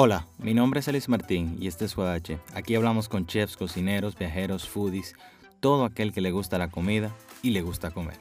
[0.00, 2.38] Hola, mi nombre es Elis Martín y este es Guadache.
[2.54, 5.16] Aquí hablamos con chefs, cocineros, viajeros, foodies,
[5.58, 8.16] todo aquel que le gusta la comida y le gusta comer.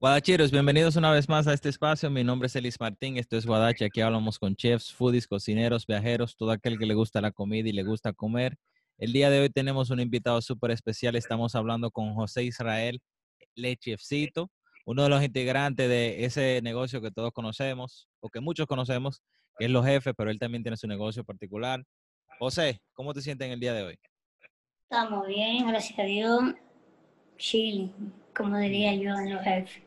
[0.00, 2.08] Guadacheros, bienvenidos una vez más a este espacio.
[2.08, 3.84] Mi nombre es Elis Martín, esto es Guadache.
[3.84, 7.72] Aquí hablamos con chefs, foodies, cocineros, viajeros, todo aquel que le gusta la comida y
[7.72, 8.56] le gusta comer.
[8.98, 11.16] El día de hoy tenemos un invitado súper especial.
[11.16, 13.00] Estamos hablando con José Israel
[13.54, 14.50] Lechefcito,
[14.86, 19.22] uno de los integrantes de ese negocio que todos conocemos, o que muchos conocemos,
[19.58, 21.82] que es Los Jefes, pero él también tiene su negocio particular.
[22.38, 23.98] José, ¿cómo te sientes en el día de hoy?
[24.84, 26.54] Estamos bien, gracias a Dios.
[27.36, 27.90] Chile,
[28.36, 29.82] como diría yo en Los Jefes.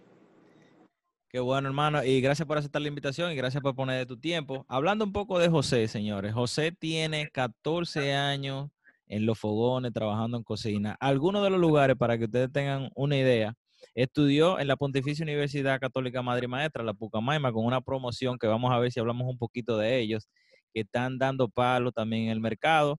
[1.30, 2.04] Qué bueno, hermano.
[2.04, 4.66] Y gracias por aceptar la invitación y gracias por poner de tu tiempo.
[4.68, 6.34] Hablando un poco de José, señores.
[6.34, 8.70] José tiene 14 años
[9.08, 10.96] en los fogones, trabajando en cocina.
[11.00, 13.54] Algunos de los lugares, para que ustedes tengan una idea,
[13.94, 18.48] estudió en la Pontificia Universidad Católica Madre y Maestra, la Pucamaima, con una promoción que
[18.48, 20.28] vamos a ver si hablamos un poquito de ellos,
[20.74, 22.98] que están dando palo también en el mercado.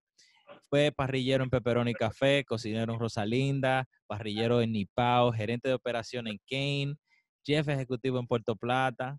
[0.71, 6.39] Fue parrillero en Peperoni Café, cocinero en Rosalinda, parrillero en Nipao, gerente de operación en
[6.49, 6.97] Kane,
[7.45, 9.19] chef ejecutivo en Puerto Plata,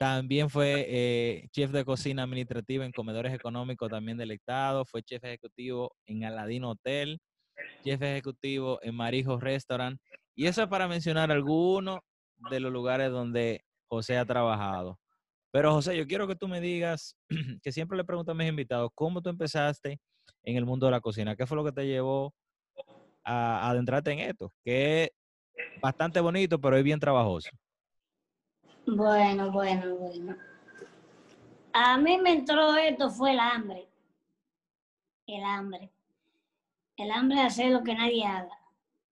[0.00, 4.86] también fue eh, chef de cocina administrativa en comedores económicos también del Estado.
[4.86, 7.20] Fue chef ejecutivo en Aladino Hotel,
[7.84, 10.00] chef ejecutivo en Marijo Restaurant.
[10.34, 11.98] Y eso es para mencionar algunos
[12.50, 14.98] de los lugares donde José ha trabajado.
[15.50, 17.14] Pero José, yo quiero que tú me digas,
[17.62, 20.00] que siempre le pregunto a mis invitados, ¿cómo tú empezaste
[20.44, 21.36] en el mundo de la cocina?
[21.36, 22.32] ¿Qué fue lo que te llevó
[23.22, 24.50] a, adentrarte en esto?
[24.64, 25.10] Que es
[25.82, 27.50] bastante bonito, pero es bien trabajoso.
[28.96, 30.36] Bueno, bueno, bueno.
[31.72, 33.88] A mí me entró esto, fue el hambre.
[35.28, 35.92] El hambre.
[36.96, 38.58] El hambre de hacer lo que nadie haga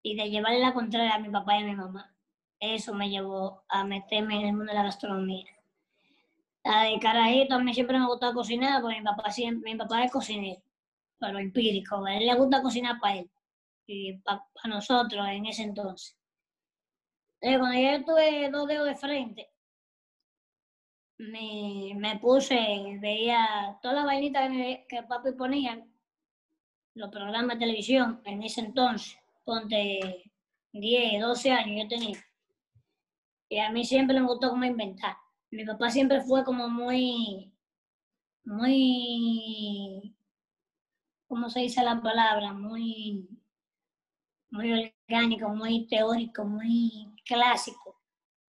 [0.03, 2.13] y de llevarle la contraria a mi papá y a mi mamá.
[2.59, 5.47] Eso me llevó a meterme en el mundo de la gastronomía.
[6.65, 10.11] De carajito, a mí siempre me gustaba cocinar, porque mi papá, siempre, mi papá es
[10.11, 10.61] cocinero,
[11.21, 12.05] pero empírico.
[12.05, 13.31] A él le gusta cocinar para él
[13.87, 16.19] y para nosotros en ese entonces.
[17.41, 19.49] Entonces, cuando yo tuve dos dedos de frente,
[21.19, 22.57] me, me puse,
[23.01, 25.85] veía toda la vainita que, que papi ponía,
[26.95, 30.33] los programas de televisión en ese entonces, ponte
[30.73, 32.19] 10, 12 años yo tenía.
[33.49, 35.17] Y a mí siempre me gustó como inventar.
[35.51, 37.53] Mi papá siempre fue como muy,
[38.45, 40.15] muy,
[41.27, 42.53] ¿cómo se dice la palabra?
[42.53, 43.29] Muy,
[44.51, 47.97] muy orgánico, muy teórico, muy clásico.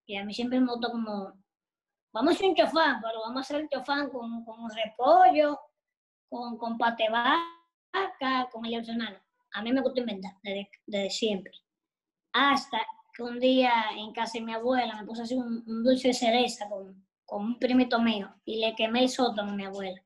[0.05, 1.38] Y a mí siempre me gustó como
[2.11, 5.59] vamos a hacer un chofán, pero vamos a hacer el chofán con, con repollo,
[6.29, 9.17] con, con pate vaca, con el hermano.
[9.53, 11.53] A mí me gusta inventar desde, siempre.
[12.33, 12.79] Hasta
[13.13, 16.13] que un día en casa de mi abuela me puse a hacer un, dulce de
[16.13, 19.99] cereza con, con, un primito mío y le quemé el sótano a mi abuela.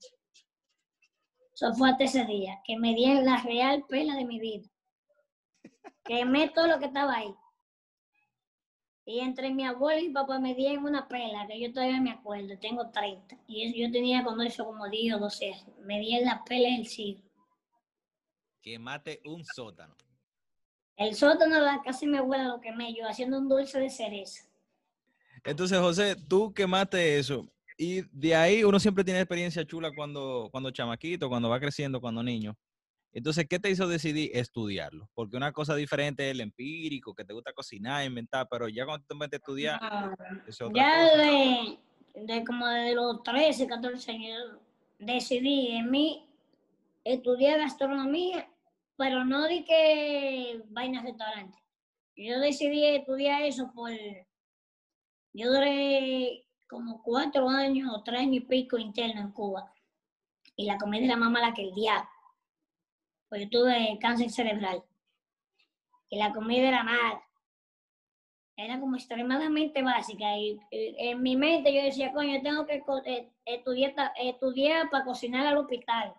[1.53, 4.67] Eso fue hasta ese día, que me di la real pela de mi vida.
[6.03, 7.33] Quemé todo lo que estaba ahí.
[9.05, 12.11] Y entre mi abuelo y mi papá me dieron una pela, que yo todavía me
[12.11, 13.37] acuerdo, tengo 30.
[13.47, 15.65] Y yo tenía cuando eso como 10 o 12 años.
[15.81, 17.21] Me dieron la pela del siglo.
[18.61, 19.93] Que mate un sótano.
[20.95, 23.89] El sótano de la casa de mi abuela lo quemé yo, haciendo un dulce de
[23.89, 24.45] cereza.
[25.43, 27.45] Entonces, José, tú quemaste eso.
[27.77, 32.23] Y de ahí uno siempre tiene experiencia chula cuando, cuando chamaquito, cuando va creciendo, cuando
[32.23, 32.55] niño.
[33.13, 35.07] Entonces, ¿qué te hizo decidir estudiarlo?
[35.13, 39.05] Porque una cosa diferente es el empírico, que te gusta cocinar, inventar, pero ya cuando
[39.05, 39.79] te metes a estudiar,
[40.73, 41.77] ya De,
[42.15, 44.57] de, como de los 13, 14 años,
[44.97, 46.27] decidí en mí
[47.03, 48.49] estudiar gastronomía,
[48.97, 51.61] pero no di que vainas restaurantes.
[52.15, 53.91] Yo decidí estudiar eso por...
[55.33, 59.71] Yo duré como cuatro años o tres años y pico interno en Cuba.
[60.55, 62.12] Y la comida era más mala que el diablo
[63.35, 64.83] yo tuve cáncer cerebral.
[66.09, 67.23] Y la comida era mala.
[68.55, 70.37] Era como extremadamente básica.
[70.37, 75.57] Y, en mi mente yo decía, coño, tengo que eh, estudiar, estudiar para cocinar al
[75.57, 76.13] hospital.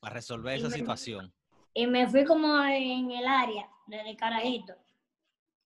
[0.00, 1.32] Para resolver esa situación.
[1.72, 4.74] Y me fui como en el área, desde carajito.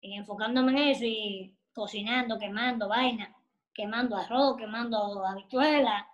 [0.00, 3.34] Y enfocándome en eso y cocinando, quemando vaina,
[3.72, 6.04] quemando arroz, quemando habichuelas,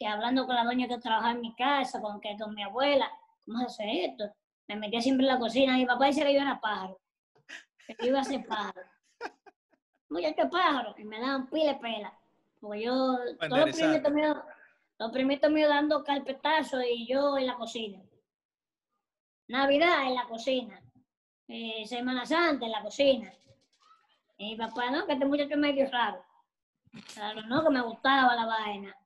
[0.00, 3.12] que hablando con la doña que trabajaba en mi casa, con, que, con mi abuela,
[3.44, 4.34] ¿cómo se hace esto?
[4.66, 6.98] Me metía siempre en la cocina y mi papá dice que yo era pájaro,
[7.86, 8.80] que yo iba a ser pájaro.
[10.08, 12.18] Muchacho pájaro, y me daban pile pela,
[12.60, 14.38] porque yo, todos los primitos míos,
[14.98, 18.02] los primitos míos dando carpetazos y yo en la cocina.
[19.48, 20.82] Navidad en la cocina.
[21.46, 23.30] Eh, Semana Santa en la cocina.
[24.38, 26.24] Y mi papá, no, que este muchacho es medio raro.
[27.12, 28.96] Claro, no, que me gustaba la vaina.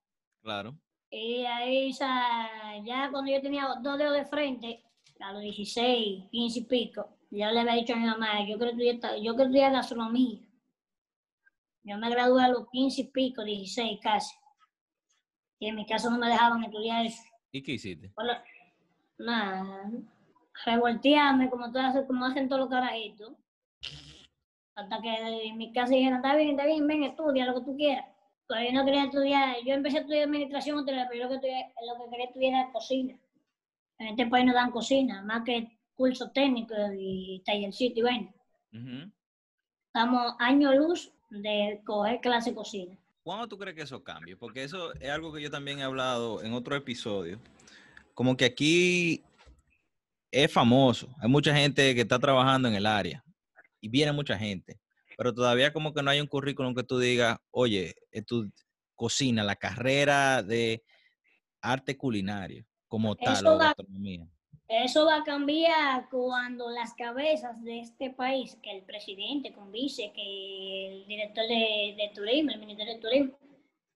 [0.41, 0.79] Claro.
[1.17, 2.49] Y ahí sa-
[2.85, 4.83] ya cuando yo tenía dos dedos de frente,
[5.21, 8.73] a los 16, 15 y pico, ya le había dicho a mi mamá, yo quiero
[8.73, 10.41] estudiar, yo quiero estudiar gastronomía.
[11.85, 14.35] Yo me gradué a los 15 y pico, 16 casi.
[15.61, 17.23] Y en mi casa no me dejaban estudiar eso.
[17.53, 18.13] ¿Y qué hiciste?
[18.17, 18.35] Lo-
[19.25, 19.89] Nada,
[20.65, 23.33] revoltearme como, todas, como hacen todos los carajitos.
[24.75, 27.77] Hasta que en mi casa dijeron, está bien, está bien, ven, estudia lo que tú
[27.77, 28.07] quieras.
[28.49, 31.73] Yo no quería estudiar, yo empecé a estudiar administración hotelera, pero yo lo que, estudié-
[31.87, 33.19] lo que quería estudiar era cocina.
[33.99, 38.35] En este país no dan cocina, más que curso técnico y tallercito y vaina.
[38.73, 39.11] Ujú.
[39.87, 42.99] Estamos año luz de coger clase de cocina.
[43.23, 44.37] ¿Cuándo tú crees que eso cambie?
[44.37, 47.41] Porque eso es algo que yo también he hablado en otro episodio.
[48.13, 49.23] Como que aquí
[50.31, 51.09] es famoso.
[51.21, 53.25] Hay mucha gente que está trabajando en el área
[53.81, 54.79] y viene mucha gente.
[55.17, 57.95] Pero todavía como que no hay un currículum que tú digas, oye,
[58.27, 58.51] tu
[58.95, 60.83] cocina, la carrera de
[61.61, 64.29] arte culinario como tal Eso o va- gastronomía.
[64.67, 70.11] Eso va a cambiar cuando las cabezas de este país, que el presidente con vice,
[70.15, 73.39] que el director de, de turismo, el ministerio de turismo,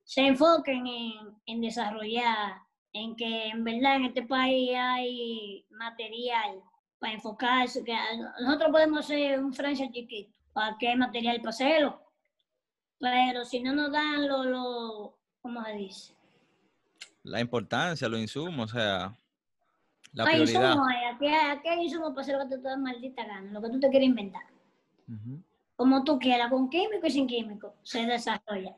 [0.04, 1.14] se enfoquen en,
[1.46, 2.58] en desarrollar,
[2.92, 6.62] en que en verdad en este país hay material
[6.98, 7.96] para enfocarse, que
[8.40, 12.02] nosotros podemos hacer un Francia chiquito, para hay material para hacerlo,
[12.98, 16.14] pero si no nos dan lo, lo ¿cómo se dice?
[17.22, 19.14] La importancia, los insumos, o sea,
[20.12, 20.62] la prioridad.
[20.70, 23.52] insumos, hay, aquí, hay, aquí hay insumos para hacer lo que te da maldita gana,
[23.52, 24.42] lo que tú te quieres inventar.
[25.76, 28.76] Como tú quieras, con químico y sin químico, se desarrolla.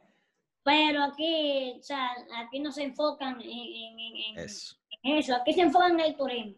[0.63, 4.77] Pero aquí, o sea, aquí no se enfocan en, en- en- en- Eso.
[5.03, 6.55] en eso, aquí se enfocan en el turismo,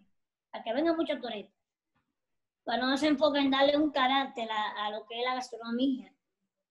[0.52, 1.54] a que vengan muchos turistas.
[2.64, 6.12] Pero no se enfocan en darle un carácter a, lo que es la gastronomía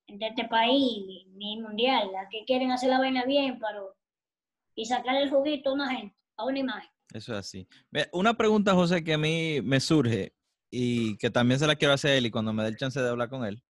[0.08, 2.10] de este país, ni mundial.
[2.26, 3.96] Aquí quieren hacer la vaina bien, pero
[4.76, 6.90] y sacar el juguito a una gente, a una imagen.
[7.14, 7.68] Eso es así.
[8.14, 10.34] Una pregunta, José, que a mí me surge
[10.70, 13.02] y que también se la quiero hacer a él y cuando me dé el chance
[13.02, 13.62] de hablar con él.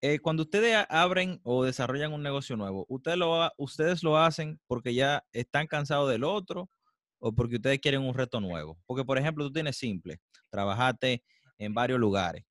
[0.00, 4.60] Eh, cuando ustedes abren o desarrollan un negocio nuevo, ¿ustedes lo, ha- ¿ustedes lo hacen
[4.68, 6.70] porque ya están cansados del otro
[7.18, 8.78] o porque ustedes quieren un reto nuevo?
[8.86, 10.20] Porque, por ejemplo, tú tienes simple,
[10.50, 11.22] trabajaste
[11.58, 12.44] en varios lugares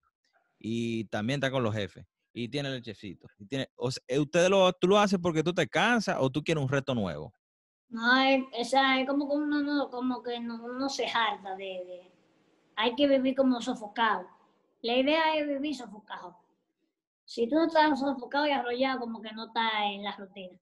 [0.60, 3.20] y también estás con los jefes y tienes el.
[3.40, 6.44] Y tiene, o eh, ¿ustedes lo, tú lo haces porque tú te cansas o tú
[6.44, 7.34] quieres un reto nuevo?
[7.90, 8.44] No, es,
[8.74, 12.12] es como uno, no- como que no, uno se harta de, de-
[12.76, 14.28] Hay que vivir como sofocado.
[14.82, 16.38] La idea es vivir sofocado.
[17.26, 20.60] Si tú no estás sofocado y arrollado, como que no estás en la rutina.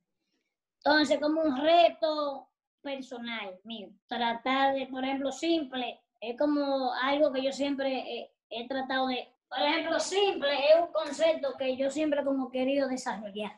[0.84, 2.48] Entonces, como un reto
[2.86, 8.68] personal mío, tratar de, por ejemplo, simple, es como algo que yo siempre he, he
[8.68, 9.28] tratado de...
[9.50, 13.54] Por ejemplo, simple es un concepto que yo siempre como he querido desarrollar.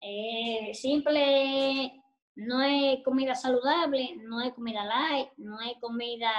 [0.00, 2.02] Eh, simple
[2.36, 6.32] no es comida saludable, no es comida light, no es comida...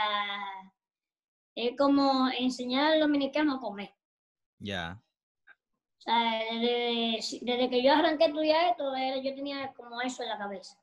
[1.54, 3.94] Es como enseñar al dominicano a comer.
[4.60, 5.02] Ya.
[5.98, 10.30] O sea, desde, desde que yo arranqué a estudiar esto, yo tenía como eso en
[10.30, 10.81] la cabeza.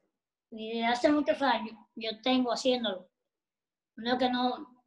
[0.50, 3.08] Y desde hace muchos años yo tengo haciéndolo.
[3.96, 4.82] No que no,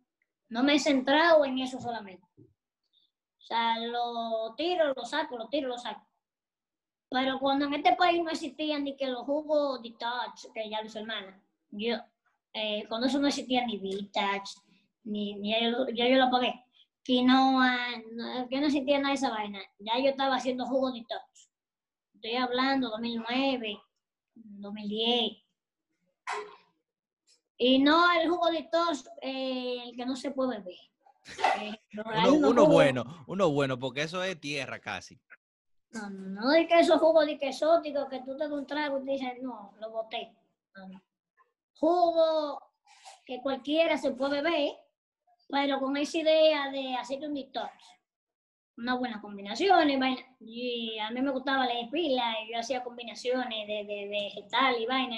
[0.50, 2.26] no me he centrado en eso solamente.
[2.38, 6.08] O sea, lo tiro, lo saco, lo tiro, lo saco.
[7.10, 10.96] Pero cuando en este país no existían ni que los jugos detox, que ya los
[10.96, 11.98] hermanas, yo,
[12.54, 14.62] eh, cuando eso no existía ni detox,
[15.04, 16.66] ni, ni yo, yo lo pagué
[17.04, 17.78] quinoa,
[18.14, 19.60] no, que no existía nada de esa vaina.
[19.80, 21.50] Ya yo estaba haciendo jugos detox.
[22.16, 23.80] Estoy hablando 2009,
[24.36, 25.41] 2010.
[27.58, 30.76] Y no el jugo detox, eh, el que no se puede beber.
[31.62, 35.20] Eh, hay Uno, uno jugos- bueno, uno bueno, porque eso es tierra casi.
[35.92, 38.66] No, no, no de que esos jugos de que exóticos que tú te das un
[38.66, 40.34] trago y te dices, no, lo boté.
[40.76, 41.02] No, no.
[41.76, 42.62] Jugo
[43.26, 44.72] que cualquiera se puede beber,
[45.50, 47.72] pero con esa idea de hacerte un detox.
[48.78, 50.22] Unas buenas combinaciones, vaina.
[50.40, 54.86] Y a mí me gustaba leer pila y yo hacía combinaciones de, de vegetal y
[54.88, 55.18] vaina.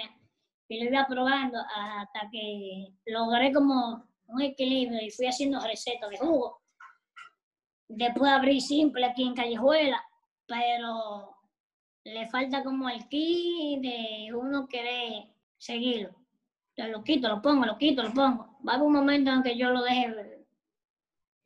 [0.68, 6.18] Y lo iba probando hasta que logré como un equilibrio y fui haciendo recetas de
[6.18, 6.62] jugo.
[7.88, 10.04] Después abrí simple aquí en Callejuela,
[10.48, 11.36] pero
[12.06, 15.28] le falta como el ki de uno querer
[15.58, 16.16] seguirlo.
[16.76, 18.58] Yo lo quito, lo pongo, lo quito, lo pongo.
[18.68, 20.12] Va a haber un momento en que yo lo deje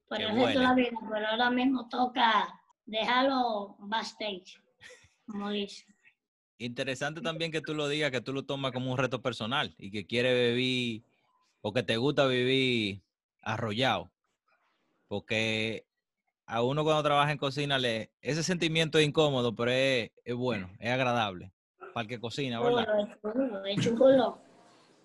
[0.08, 4.62] por Qué el resto de la vida, pero ahora mismo toca dejarlo backstage,
[5.26, 5.86] como dice.
[6.60, 9.92] Interesante también que tú lo digas, que tú lo tomas como un reto personal y
[9.92, 11.04] que quieres vivir
[11.62, 13.02] o que te gusta vivir
[13.42, 14.10] arrollado.
[15.08, 15.86] Porque
[16.48, 20.70] a uno cuando trabaja en cocina, le, ese sentimiento es incómodo, pero es, es bueno,
[20.80, 21.52] es agradable
[21.94, 22.88] para el que cocina, ¿verdad?
[23.00, 24.42] Es chulo, es chulo.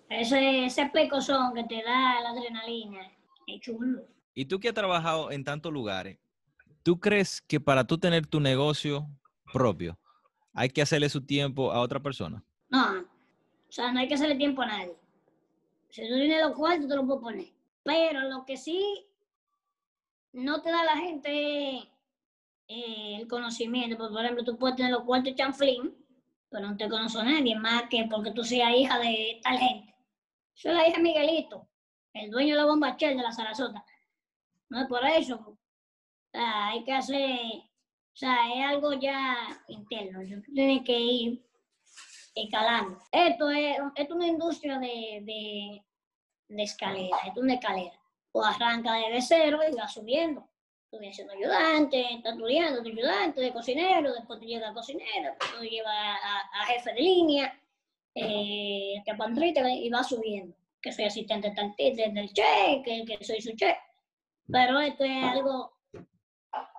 [0.09, 3.11] Ese, ese pecozón que te da la adrenalina,
[3.47, 4.03] es chulo.
[4.35, 6.17] Y tú que has trabajado en tantos lugares,
[6.83, 9.07] ¿tú crees que para tú tener tu negocio
[9.51, 9.97] propio,
[10.53, 12.43] hay que hacerle su tiempo a otra persona?
[12.69, 14.95] No, o sea, no hay que hacerle tiempo a nadie.
[15.89, 17.47] Si tú tienes los cuartos, te lo puedo poner.
[17.83, 19.05] Pero lo que sí
[20.31, 21.89] no te da la gente
[22.67, 25.95] eh, el conocimiento, porque, por ejemplo, tú puedes tener los cuartos chanflín,
[26.49, 29.95] pero no te conoce a nadie, más que porque tú seas hija de tal gente.
[30.53, 31.67] Soy la hija de Miguelito,
[32.13, 33.83] el dueño de la bomba Shell de la Sarasota.
[34.69, 35.35] No es por eso.
[35.35, 35.57] O
[36.31, 37.39] sea, hay que hacer,
[38.13, 39.35] o sea, es algo ya
[39.67, 40.19] interno.
[40.45, 41.43] Tú tienes que ir
[42.35, 42.99] escalando.
[43.11, 45.83] Esto es, es una industria de, de,
[46.47, 47.99] de escalera, es una escalera.
[48.31, 50.47] O arranca desde cero y va subiendo.
[50.91, 55.29] Tú vienes siendo ayudante, estás estudiando de ayudante, de cocinero, después tú llegas a cocinero,
[55.31, 56.19] después tú llevas
[56.53, 57.59] a, jefe de línea,
[58.13, 60.55] eh, y va subiendo.
[60.79, 63.77] Que soy asistente del chef, que, que soy su chef.
[64.51, 65.73] Pero esto es algo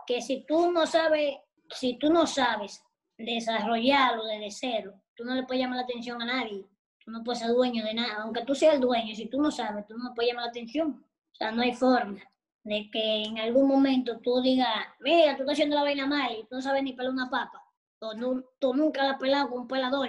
[0.07, 1.37] que si tú no sabes,
[1.71, 2.83] si tú no sabes
[3.17, 6.65] desarrollarlo desde cero, tú no le puedes llamar la atención a nadie.
[7.05, 8.23] Tú no puedes ser dueño de nada.
[8.23, 11.05] Aunque tú seas el dueño, si tú no sabes, tú no puedes llamar la atención.
[11.33, 12.21] O sea, no hay forma
[12.63, 14.69] de que en algún momento tú digas,
[15.01, 17.63] mira, tú estás haciendo la vaina mal y tú no sabes ni pelar una papa.
[18.01, 20.09] O nu- tú nunca la has pelado con un pelador.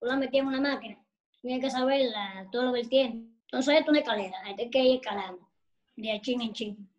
[0.00, 0.98] Tú la metías en una máquina.
[1.40, 3.28] Tienes que saberla, todo lo vertiente.
[3.44, 4.36] Entonces, esto es una escalera.
[4.44, 5.48] Hay que ir escalando.
[5.96, 6.90] De chin en chin.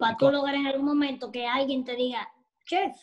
[0.00, 2.26] Para ¿Y tú lograr en algún momento que alguien te diga,
[2.64, 2.96] chef,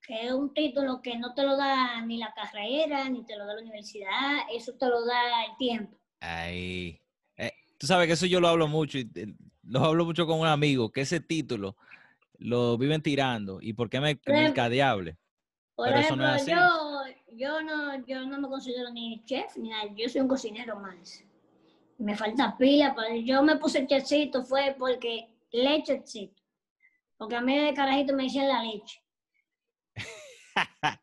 [0.00, 3.44] que es un título que no te lo da ni la carrera, ni te lo
[3.44, 5.94] da la universidad, eso te lo da el tiempo.
[6.20, 6.98] Ahí.
[7.36, 9.26] Eh, tú sabes que eso yo lo hablo mucho y eh,
[9.64, 11.76] lo hablo mucho con un amigo, que ese título
[12.38, 13.58] lo viven tirando.
[13.60, 15.18] ¿Y por qué me, mercadeable?
[15.76, 16.50] Por Pero eso no es así.
[16.50, 20.80] yo, yo, no, yo no me considero ni chef ni nada, yo soy un cocinero
[20.80, 21.22] más.
[21.98, 26.42] Me falta pila, pero yo me puse chefcito fue porque lechecito.
[27.16, 29.02] Porque a mí de carajito me decían la leche.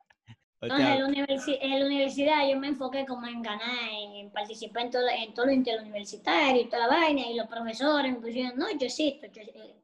[0.59, 4.31] Entonces, en la, universi- en la universidad yo me enfoqué como en ganar, en, en
[4.31, 8.19] participar en todo, en todo lo interuniversitario y toda la vaina, y los profesores me
[8.19, 9.75] pusieron, no, checito, che- eh".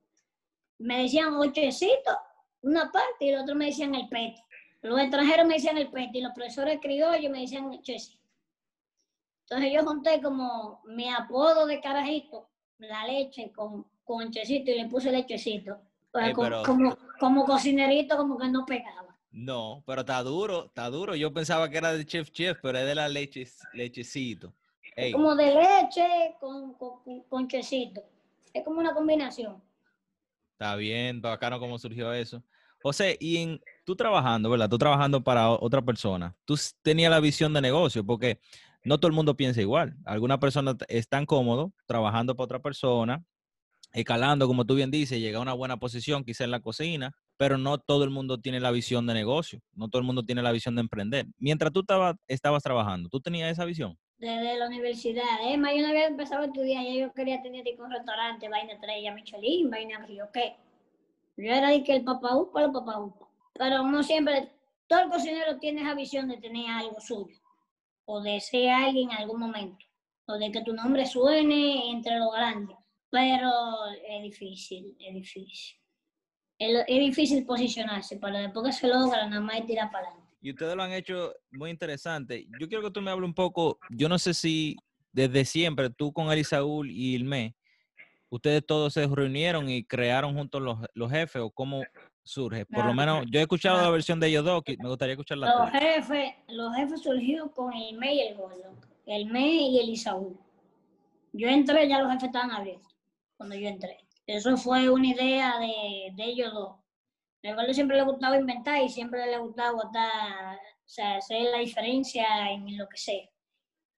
[0.80, 2.18] me decían ochecito,
[2.64, 4.42] una parte, y el otro me decían el peti.
[4.82, 8.24] Los extranjeros me decían el peti, y los profesores criollos me decían checito.
[9.48, 14.88] Entonces yo junté como mi apodo de carajito, la leche con, con checito, y le
[14.88, 15.80] puse lechecito.
[16.12, 19.18] Pues, Ey, co- pero- como, como cocinerito, como que no pegaba.
[19.32, 21.16] no, pero está duro, está duro.
[21.16, 24.54] Yo pensaba que era de chef chef, pero es de la leche, lechecito.
[24.96, 26.74] Ey, como de leche con,
[27.30, 28.04] con, checito.
[28.54, 29.60] Es como una combinación.
[30.52, 32.44] está bien, bacano cómo surgió eso.
[32.84, 34.70] José, y en tú trabajando, ¿verdad?
[34.70, 38.40] Tú trabajando para otra persona, tú tenías la visión de negocio, porque
[38.84, 39.96] no todo el mundo piensa igual.
[40.06, 43.24] Algunas personas están cómodos trabajando para otra persona,
[43.94, 47.58] escalando, como tú bien dices, llega a una buena posición, quizá en la cocina, pero
[47.58, 50.52] no todo el mundo tiene la visión de negocio, no todo el mundo tiene la
[50.52, 51.28] visión de emprender.
[51.38, 53.98] Mientras tú estaba- estabas trabajando, ¿tú tenías esa visión?
[54.18, 55.24] Desde la universidad.
[55.58, 58.74] Más, yo una vez empezaba a estudiar, ya yo quería tener tipo, un restaurante, vaina
[58.74, 60.56] estrella, Michelin, vaina yo qué.
[61.36, 63.28] Yo era de que el papá upa, los papá upa.
[63.54, 64.52] Pero no siempre,
[64.88, 67.36] todo el cocinero tiene esa visión de tener algo suyo.
[68.06, 69.86] O de ser alguien en algún momento.
[70.28, 72.78] O de que tu nombre suene entre los grandes.
[73.14, 73.52] Pero
[74.10, 75.78] es difícil, es difícil.
[76.58, 80.36] Es, es difícil posicionarse, pero después que se logra, nada más tirar para adelante.
[80.42, 82.48] Y ustedes lo han hecho muy interesante.
[82.60, 84.76] Yo quiero que tú me hables un poco, yo no sé si
[85.12, 87.56] desde siempre tú con Eli Saúl y Ilme,
[88.30, 91.84] ustedes todos se reunieron y crearon juntos los, los jefes o cómo
[92.24, 92.66] surge.
[92.66, 95.38] Por lo menos, yo he escuchado la versión de ellos dos, que me gustaría escuchar
[95.38, 95.80] la Los tuya.
[95.80, 98.74] jefes, los jefes surgieron con el MEI y el Gordo.
[99.06, 100.36] El MEI y el Isaúl.
[101.32, 102.93] Yo entré, ya los jefes estaban abiertos
[103.44, 103.98] cuando yo entré.
[104.26, 106.76] Eso fue una idea de, de ellos dos.
[107.42, 111.58] El Gordo siempre le gustaba inventar y siempre le gustaba botar, o sea, hacer la
[111.58, 113.30] diferencia en lo que sea.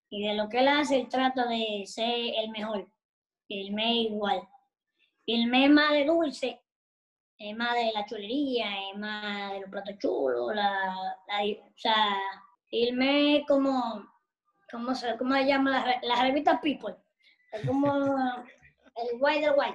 [0.09, 2.09] Y de lo que él hace, él trata de ser
[2.39, 2.89] el mejor.
[3.47, 4.41] El MEI igual.
[5.27, 6.59] El MEI es más de dulce,
[7.37, 10.71] es más de la chulería, es más de los platos chulos, la,
[11.27, 12.17] la- o sea,
[13.47, 14.07] como,
[14.71, 15.69] ¿cómo se, cómo se llama?
[15.71, 16.95] La, re- la revista People,
[17.67, 17.93] como
[18.95, 19.73] el guay del guay.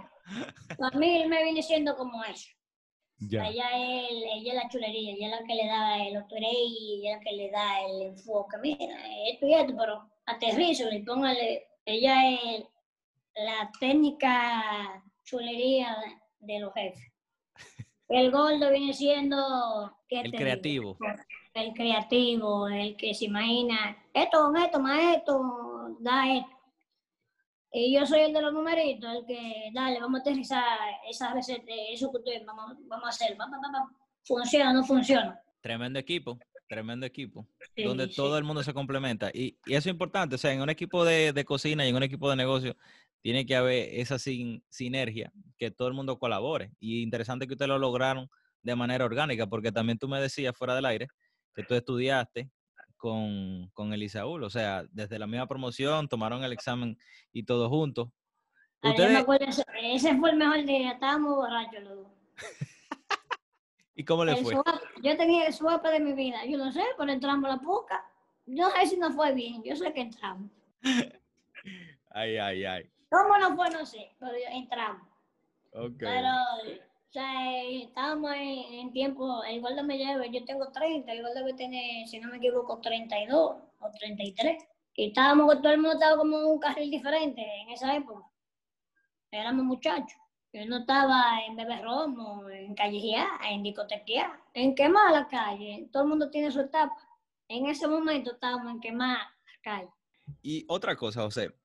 [0.78, 2.48] Para mí me viene siendo como eso.
[3.18, 3.46] Ya.
[3.46, 7.00] Ella es, ella es la chulería, ella es la que le da el otro y
[7.00, 8.56] ella es la que le da el enfoque.
[8.62, 8.96] Mira,
[9.28, 12.64] esto y esto, pero aterrízalo y póngale, ella es
[13.34, 15.96] la técnica chulería
[16.38, 17.12] de los jefes.
[18.08, 19.94] El gordo viene siendo...
[20.08, 20.96] ¿qué El creativo.
[21.54, 26.59] El creativo, el que se imagina, esto con esto, más esto, da esto.
[27.72, 30.64] Y yo soy el de los numeritos, el que, dale, vamos a aterrizar
[31.08, 33.36] esa receta, eso que ustedes vamos, vamos a hacer.
[33.40, 33.90] Va, va, va, va.
[34.24, 35.40] Funciona, no funciona.
[35.60, 37.46] Tremendo equipo, tremendo equipo.
[37.76, 38.16] Sí, donde sí.
[38.16, 39.30] todo el mundo se complementa.
[39.32, 41.96] Y, y eso es importante, o sea, en un equipo de, de cocina y en
[41.96, 42.76] un equipo de negocio,
[43.22, 46.72] tiene que haber esa sin- sinergia, que todo el mundo colabore.
[46.80, 48.28] Y interesante que ustedes lo lograron
[48.62, 51.06] de manera orgánica, porque también tú me decías fuera del aire
[51.54, 52.50] que tú estudiaste
[53.00, 56.98] con, con Elisaúl, o sea, desde la misma promoción, tomaron el examen
[57.32, 58.10] y todos juntos.
[58.82, 62.06] Ah, me acuerdo, ese, fue el mejor día, estábamos borrachos los dos.
[63.94, 64.52] ¿y cómo le El fue?
[64.52, 67.60] swap, yo tenía el swap de mi vida, yo no sé, pero entramos a la
[67.60, 68.04] poca.
[68.46, 70.50] Yo no sé si no fue bien, yo sé que entramos.
[72.12, 72.90] Ay, ay, ay.
[73.08, 73.70] ¿Cómo no fue?
[73.70, 75.06] No sé, pero entramos.
[75.72, 75.98] Ok.
[75.98, 76.28] Pero,
[77.10, 81.22] o sea, eh, estábamos en, en tiempo, el gordo me lleva, yo tengo 30, el
[81.22, 84.64] gordo debe tener, si no me equivoco, 32 o 33.
[84.94, 88.24] Y estábamos, con todo el mundo estaba como en un carril diferente en esa época.
[89.32, 90.20] Éramos muchachos.
[90.52, 95.88] Yo no estaba en beber romo, en callejear, en discotequear, en quemar la calle.
[95.90, 96.94] Todo el mundo tiene su etapa.
[97.48, 99.90] En ese momento estábamos en quemar la calle.
[100.42, 101.56] Y otra cosa, José,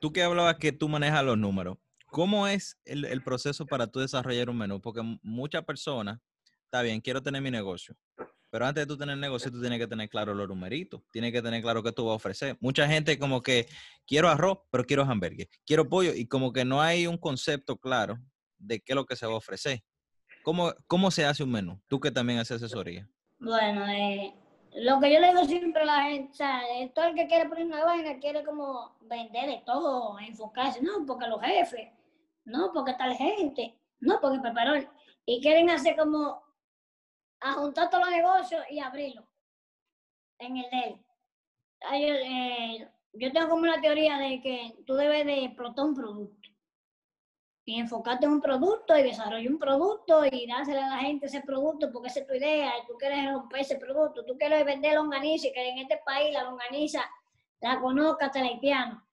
[0.00, 1.78] tú que hablabas que tú manejas los números,
[2.10, 4.80] ¿cómo es el, el proceso para tú desarrollar un menú?
[4.80, 6.18] Porque mu- muchas personas,
[6.64, 7.96] está bien, quiero tener mi negocio,
[8.50, 11.40] pero antes de tú tener negocio, tú tienes que tener claro los numeritos, tienes que
[11.40, 12.56] tener claro qué tú vas a ofrecer.
[12.60, 13.66] Mucha gente como que
[14.06, 18.18] quiero arroz, pero quiero hamburgues, quiero pollo, y como que no hay un concepto claro
[18.58, 19.82] de qué es lo que se va a ofrecer.
[20.42, 21.80] ¿Cómo, cómo se hace un menú?
[21.86, 23.08] Tú que también haces asesoría.
[23.38, 24.34] Bueno, eh,
[24.74, 27.26] lo que yo le digo siempre a la gente, o sea, eh, todo el que
[27.26, 31.88] quiere poner una vaina quiere como vender de todo, enfocarse, no, porque los jefes,
[32.44, 34.88] no, porque tal gente, no, porque prepararon,
[35.24, 36.42] y quieren hacer como
[37.40, 39.24] a juntar todos los negocios y abrirlos
[40.38, 41.04] en el de él.
[41.80, 46.48] Yo, eh, yo tengo como una teoría de que tú debes de explotar un producto.
[47.64, 51.42] Y enfocarte en un producto y desarrollar un producto y dárselo a la gente ese
[51.42, 54.94] producto porque esa es tu idea y tú quieres romper ese producto, tú quieres vender
[54.94, 57.08] longaniza y que en este país la longaniza
[57.60, 59.06] la conozca hasta el haitiano,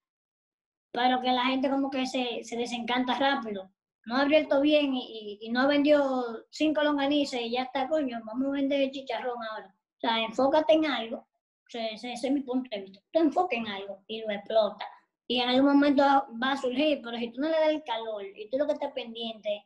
[0.91, 3.71] pero que la gente como que se, se desencanta rápido.
[4.05, 8.47] No ha abierto bien y, no ha vendido cinco longanizas y ya está, coño, vamos
[8.47, 9.67] a vender chicharrón ahora.
[9.67, 11.17] O sea, enfócate en algo.
[11.17, 13.01] O sea, ese, es mi punto de vista.
[13.11, 14.85] Tú enfoca en algo y lo explota
[15.27, 16.03] y en algún momento
[16.41, 18.73] va a surgir, pero si tú no le das el calor y tú lo que
[18.73, 19.65] estás pendiente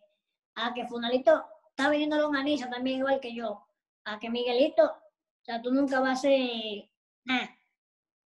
[0.56, 3.64] a que Funalito está vendiendo longaniza también igual que yo,
[4.06, 6.90] a que Miguelito, o sea, tú nunca vas a ser
[7.26, 7.56] nada.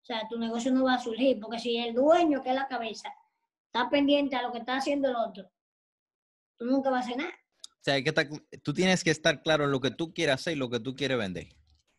[0.02, 2.66] O sea, tu negocio no va a surgir, porque si el dueño, que es la
[2.66, 3.08] cabeza,
[3.66, 5.48] está pendiente a lo que está haciendo el otro,
[6.58, 7.30] tú nunca vas a hacer nada.
[7.64, 8.28] O sea, hay que estar
[8.62, 10.94] tú tienes que estar claro en lo que tú quieres hacer y lo que tú
[10.94, 11.48] quieres vender.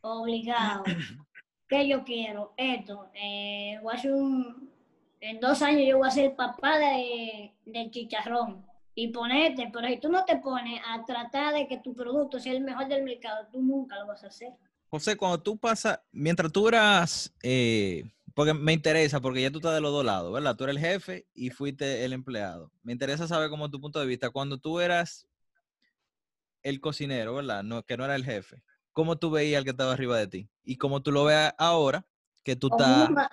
[0.02, 0.84] Obligado.
[1.68, 2.54] ¿Qué yo quiero?
[2.58, 3.10] Esto.
[3.14, 4.70] Eh, voy a hacer un-
[5.22, 8.66] en dos años yo voy a ser papá de, del chicharrón.
[8.96, 12.52] Y ponerte, pero si tú no te pones a tratar de que tu producto sea
[12.54, 14.54] el mejor del mercado, tú nunca lo vas a hacer.
[14.94, 18.04] José, cuando tú pasas, mientras tú eras, eh,
[18.36, 20.56] porque me interesa, porque ya tú estás de los dos lados, ¿verdad?
[20.56, 22.72] Tú eres el jefe y fuiste el empleado.
[22.84, 25.28] Me interesa saber como tu punto de vista, cuando tú eras
[26.62, 27.64] el cocinero, ¿verdad?
[27.64, 28.62] No, que no era el jefe.
[28.92, 30.50] ¿Cómo tú veías al que estaba arriba de ti?
[30.64, 32.06] Y cómo tú lo ves ahora,
[32.44, 33.32] que tú estás, una-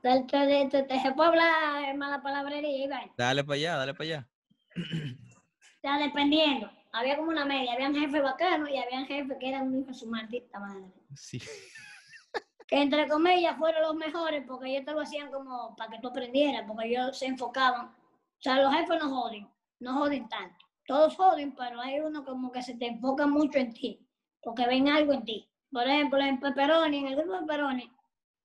[0.00, 3.12] Te, te, te, te- se puede hablar mala palabrería, Iván.
[3.18, 4.28] dale para allá, dale para allá.
[5.82, 6.70] Sea, dependiendo.
[6.92, 7.72] Había como una media.
[7.72, 10.92] Habían jefes bacanos y habían jefes que eran un hijo de su maldita madre.
[11.14, 11.40] Sí.
[12.66, 16.08] que entre comillas fueron los mejores porque ellos te lo hacían como para que tú
[16.08, 17.86] aprendieras, porque ellos se enfocaban.
[17.86, 19.48] O sea, los jefes no joden,
[19.80, 20.66] no joden tanto.
[20.86, 24.06] Todos joden, pero hay uno como que se te enfoca mucho en ti,
[24.42, 25.48] porque ven algo en ti.
[25.70, 27.92] Por ejemplo, en Pepperoni, en el grupo de Pepperoni,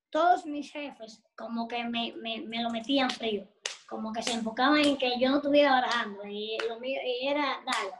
[0.09, 3.47] todos mis jefes como que me, me, me lo metían frío,
[3.89, 6.25] como que se enfocaban en que yo no estuviera barajando.
[6.25, 7.93] Y lo mío y era, dale,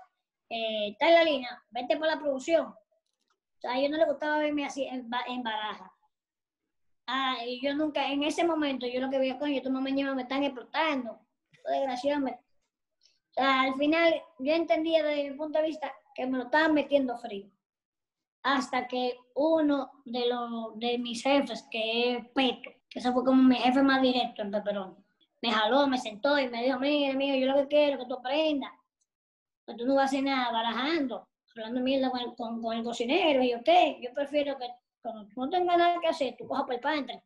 [0.50, 2.68] eh, en la línea, vete por la producción.
[2.68, 5.92] O sea, a ellos no les gustaba verme así en, ba- en baraja.
[7.08, 10.24] Ah, y yo nunca, en ese momento, yo lo que veía, coño, estos mañana me
[10.24, 11.20] están explotando.
[11.70, 12.42] Desgraciadamente.
[13.32, 16.74] O sea, al final, yo entendía desde mi punto de vista que me lo estaban
[16.74, 17.50] metiendo frío.
[18.44, 23.42] Hasta que uno de los de mis jefes, que es Peto, que ese fue como
[23.44, 25.04] mi jefe más directo en Peperón,
[25.42, 28.06] me jaló, me sentó y me dijo, mira, amigo, yo lo que quiero es que
[28.08, 28.72] tú aprendas.
[29.68, 33.44] Que tú no vas a hacer nada barajando, hablando mierda con el, cocinero.
[33.44, 34.00] Y ¿qué?
[34.02, 34.68] Yo prefiero que
[35.02, 37.24] cuando tú no tengas nada que hacer, tú cojas por el pantre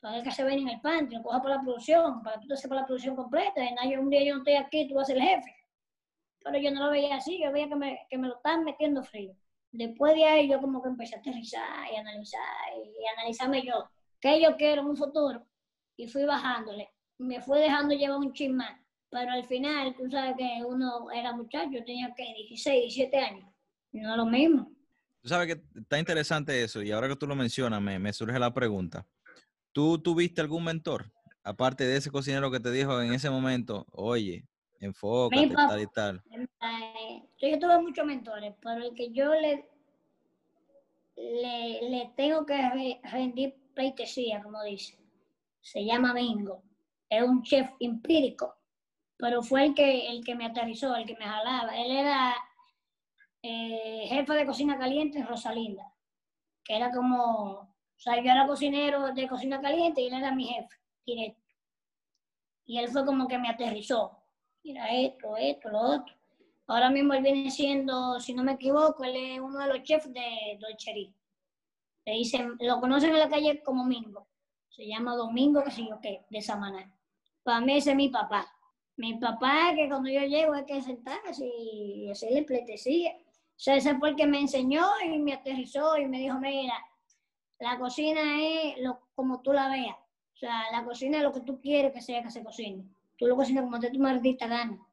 [0.00, 2.56] para que se ven en el pantry, coja por la producción, para que tú te
[2.56, 3.64] sepas la producción completa.
[3.64, 5.54] Y nada, un día yo no estoy aquí, tú vas a ser el jefe.
[6.44, 9.02] Pero yo no lo veía así, yo veía que me, que me lo estaban metiendo
[9.02, 9.34] frío.
[9.70, 12.40] Después de ahí yo como que empecé a aterrizar y analizar
[12.74, 15.44] y analizarme yo, qué yo quiero en un futuro.
[15.96, 16.90] Y fui bajándole.
[17.18, 18.84] Me fue dejando llevar un chismán.
[19.10, 23.48] Pero al final, tú sabes que uno era muchacho, tenía que 16, 17 años.
[23.92, 24.70] No lo mismo.
[25.20, 28.38] Tú sabes que está interesante eso y ahora que tú lo mencionas me, me surge
[28.38, 29.06] la pregunta.
[29.72, 31.10] ¿Tú tuviste algún mentor?
[31.42, 34.44] Aparte de ese cocinero que te dijo en ese momento, oye,
[34.80, 36.22] enfócate, tal y tal.
[37.40, 39.68] Yo tuve muchos mentores, pero el que yo le,
[41.16, 44.98] le, le tengo que rendir pleitesía, como dice,
[45.60, 46.62] se llama Mingo.
[47.08, 48.57] Es un chef empírico,
[49.18, 51.76] pero fue el que, el que me aterrizó, el que me jalaba.
[51.76, 52.34] Él era
[53.42, 55.92] eh, jefe de cocina caliente en Rosalinda,
[56.64, 60.46] que era como, o sea, yo era cocinero de cocina caliente y él era mi
[60.46, 61.42] jefe directo.
[62.64, 64.22] Y él fue como que me aterrizó.
[64.62, 66.14] Mira esto, esto, lo otro.
[66.68, 70.12] Ahora mismo él viene siendo, si no me equivoco, él es uno de los chefs
[70.12, 71.12] de Dolcería.
[72.04, 74.28] Le dicen, lo conocen en la calle como Mingo.
[74.68, 76.94] Se llama Domingo, que sé yo qué, de Samaná.
[77.42, 78.46] Para mí ese es mi papá.
[78.98, 83.12] Mi papá, que cuando yo llego hay que sentarse y hacerle pletecía.
[83.12, 86.74] O sea, ese fue el que me enseñó y me aterrizó y me dijo, mira,
[87.60, 89.96] la cocina es lo, como tú la veas.
[89.96, 92.84] O sea, la cocina es lo que tú quieres que sea que se cocine.
[93.16, 94.84] Tú lo cocinas como te tu maldita gana.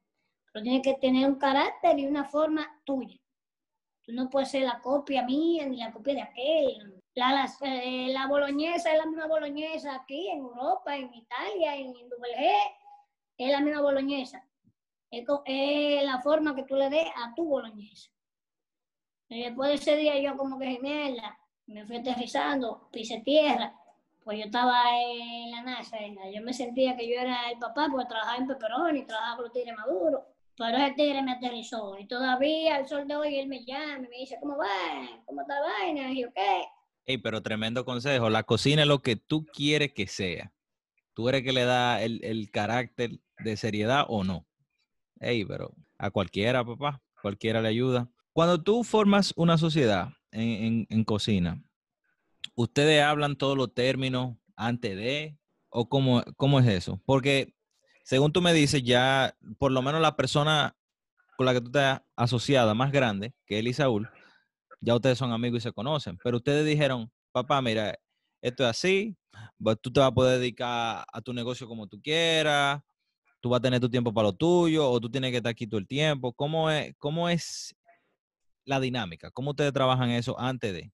[0.54, 3.20] Pero tiene que tener un carácter y una forma tuya.
[4.04, 7.02] Tú no puedes ser la copia mía ni la copia de aquel.
[7.15, 12.10] La, la, eh, boloñesa es la misma boloñesa aquí en Europa, en Italia, en, en
[13.38, 14.48] Es la misma boloñesa.
[15.12, 15.26] Es,
[16.04, 18.12] la forma que tú le des a tu boloñesa.
[19.30, 23.74] Y después de ese día yo como que mierda, me fui aterrizando, pise tierra
[24.26, 25.98] pues yo estaba en la NASA,
[26.34, 29.54] yo me sentía que yo era el papá porque trabajaba en Peperoni, trabajaba con los
[29.54, 30.21] tigres maduros,
[30.58, 34.10] pero ese tigre me aterrizó y todavía al sol de hoy él me llama y
[34.10, 34.65] me dice, ¿cómo va?
[35.26, 36.12] ¿Cómo está la vaina?
[36.12, 36.63] Y yo, ¿qué?
[37.06, 40.52] Hey, pero tremendo consejo, la cocina es lo que tú quieres que sea.
[41.15, 44.45] Tú eres que le da el, carácter de seriedad o no.
[45.19, 48.12] Hey, pero a cualquiera, papá, cualquiera le ayuda.
[48.34, 51.63] Cuando tú formas una sociedad en cocina,
[52.56, 55.38] ¿ustedes hablan todos los términos antes de?
[55.69, 57.01] ¿O cómo, cómo es eso?
[57.06, 57.54] Porque
[58.04, 60.75] según tú me dices, ya por lo menos la persona
[61.38, 64.10] con la que tú estás asociada más grande, que él y Saúl,
[64.80, 66.17] ya ustedes son amigos y se conocen.
[66.23, 67.97] Pero ustedes dijeron, papá, mira,
[68.45, 69.17] esto es así,
[69.81, 72.79] tú te vas a poder dedicar a tu negocio como tú quieras,
[73.41, 75.65] tú vas a tener tu tiempo para lo tuyo, o tú tienes que estar aquí
[75.65, 76.31] todo el tiempo.
[76.31, 77.75] ¿Cómo es, cómo es
[78.63, 79.31] la dinámica?
[79.31, 80.91] ¿Cómo ustedes trabajan eso antes de?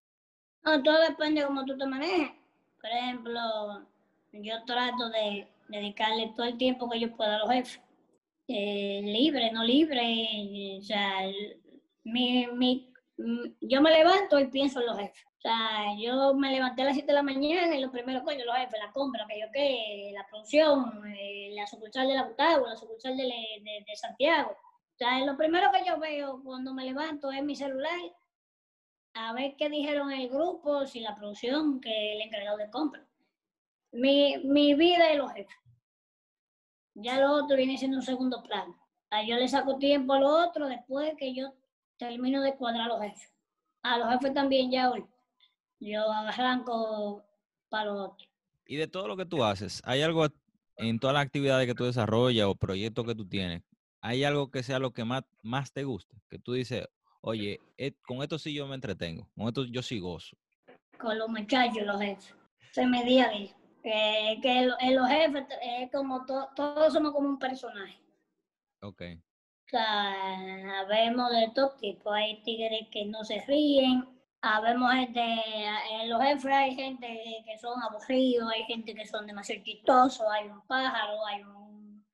[0.64, 2.32] Todo depende de cómo tú te manejes.
[2.80, 3.86] Por ejemplo,
[4.32, 7.82] yo trato de dedicarle todo el tiempo que yo pueda a los jefes.
[8.48, 10.78] Eh, libre, no libre.
[10.80, 11.20] O sea,
[12.06, 12.94] mi,
[13.60, 15.26] yo me levanto y pienso en los jefes.
[15.42, 18.46] O sea, yo me levanté a las 7 de la mañana y lo primero coño,
[18.46, 22.68] los jefes, la compra, que yo qué, la producción, eh, la sucursal de la Gustavo,
[22.68, 24.52] la sucursal de, de, de Santiago.
[24.52, 28.00] O sea, lo primero que yo veo cuando me levanto es mi celular
[29.14, 33.04] a ver qué dijeron el grupo, si la producción, que el encargado de compra.
[33.92, 35.56] Mi, mi vida y los jefes.
[36.94, 38.78] Ya lo otro viene siendo un segundo plano.
[39.28, 41.54] yo le saco tiempo a lo otro después que yo
[41.98, 43.34] termino de cuadrar a los jefes.
[43.84, 45.04] A los jefes también ya hoy.
[45.82, 47.26] Yo arranco
[47.70, 48.28] para lo otro.
[48.68, 50.28] Y de todo lo que tú haces, ¿hay algo
[50.78, 53.64] en todas las actividades que tú desarrollas o proyectos que tú tienes?
[54.00, 56.16] ¿Hay algo que sea lo que más, más te guste?
[56.30, 56.88] Que tú dices,
[57.22, 57.60] oye,
[58.04, 60.38] con esto sí yo me entretengo, con esto yo sí gozo.
[61.00, 62.36] Con los muchachos, los jefes.
[62.72, 63.32] Se me día
[63.82, 68.00] que, que los jefes es como todos somos como un personaje.
[68.82, 69.02] Ok.
[69.66, 72.12] O sea, vemos de todo tipo.
[72.12, 77.82] Hay tigres que no se ríen, habemos gente, en los jefes hay gente que son
[77.82, 82.06] aburridos, hay gente que son demasiado chistosos, hay un pájaro, hay un,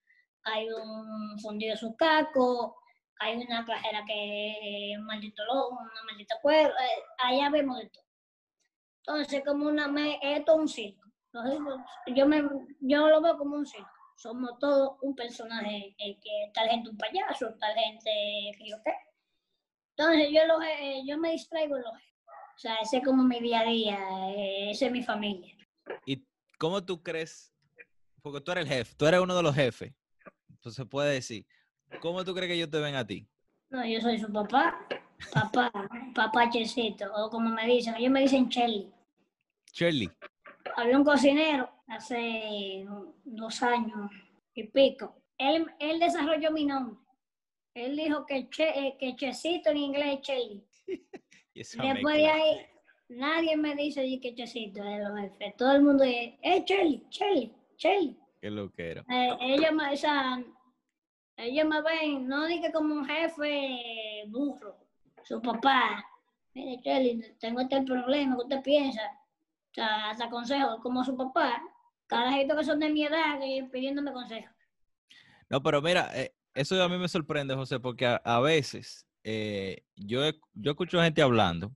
[0.43, 2.75] hay un fundido su caco,
[3.19, 7.89] hay una cajera que es un maldito lobo, una maldita cueva, eh, allá vemos de
[7.89, 8.03] todo.
[8.99, 9.85] Entonces, como una,
[10.21, 11.07] esto es un circo.
[12.07, 12.43] Yo, me,
[12.81, 13.89] yo lo veo como un circo.
[14.17, 18.11] Somos todos un personaje, eh, que tal gente un payaso, tal gente
[18.57, 18.65] que.
[19.95, 21.93] Entonces, yo, lo, eh, yo me distraigo en los
[22.57, 23.99] O sea, ese es como mi día a día,
[24.71, 25.55] ese es mi familia.
[26.07, 26.25] ¿Y
[26.57, 27.53] cómo tú crees?
[28.23, 29.93] Porque tú eres el jefe, tú eres uno de los jefes.
[30.49, 31.45] Entonces, se puede decir
[32.01, 33.27] ¿Cómo tú crees que ellos te ven a ti?
[33.69, 34.77] No, yo soy su papá.
[35.33, 35.71] Papá,
[36.15, 37.11] papá Chesito.
[37.15, 38.91] O como me dicen, ellos me dicen Chelly.
[39.71, 40.09] Chelly.
[40.75, 42.85] Había un cocinero hace
[43.23, 44.11] dos años
[44.53, 45.21] y pico.
[45.37, 46.97] Él, él desarrolló mi nombre.
[47.73, 50.65] Él dijo que, che, eh, que Checito en inglés es Chelly.
[51.57, 52.65] Después de ahí,
[53.09, 55.55] nadie me dice que Checito de los jefes.
[55.57, 58.17] Todo el mundo dice, eh, Chelly, Chelly, Chelly.
[58.41, 59.05] Qué lo que era.
[59.09, 60.43] Eh, ellos, me, esa,
[61.37, 64.77] ellos me ven, no diga como un jefe burro,
[65.23, 66.05] su papá.
[66.53, 69.01] Mire, Chelly, tengo este problema, ¿qué usted piensa?
[69.71, 71.61] O sea, hasta consejo, como su papá.
[72.07, 74.55] Carajito que son de mi edad, que pidiéndome consejos.
[75.49, 80.21] No, pero mira, eh, eso a mí me sorprende, José, porque a, veces eh, yo,
[80.53, 81.75] yo escucho gente hablando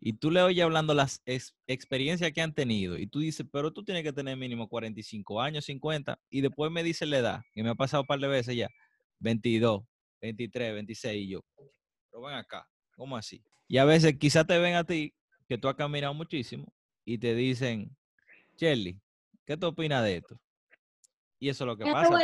[0.00, 1.22] y tú le oyes hablando las
[1.66, 5.66] experiencias que han tenido y tú dices, pero tú tienes que tener mínimo 45 años,
[5.66, 8.56] 50, y después me dice la edad, que me ha pasado un par de veces
[8.56, 8.70] ya,
[9.18, 9.82] 22,
[10.22, 11.40] 23, 26, y yo,
[12.10, 13.44] pero ven acá, ¿cómo así?
[13.68, 15.14] Y a veces quizás te ven a ti,
[15.46, 16.72] que tú has caminado muchísimo,
[17.04, 17.94] y te dicen,
[18.56, 18.98] Shelly,
[19.44, 20.40] ¿qué tú opinas de esto?
[21.38, 22.18] Y eso es lo que pasa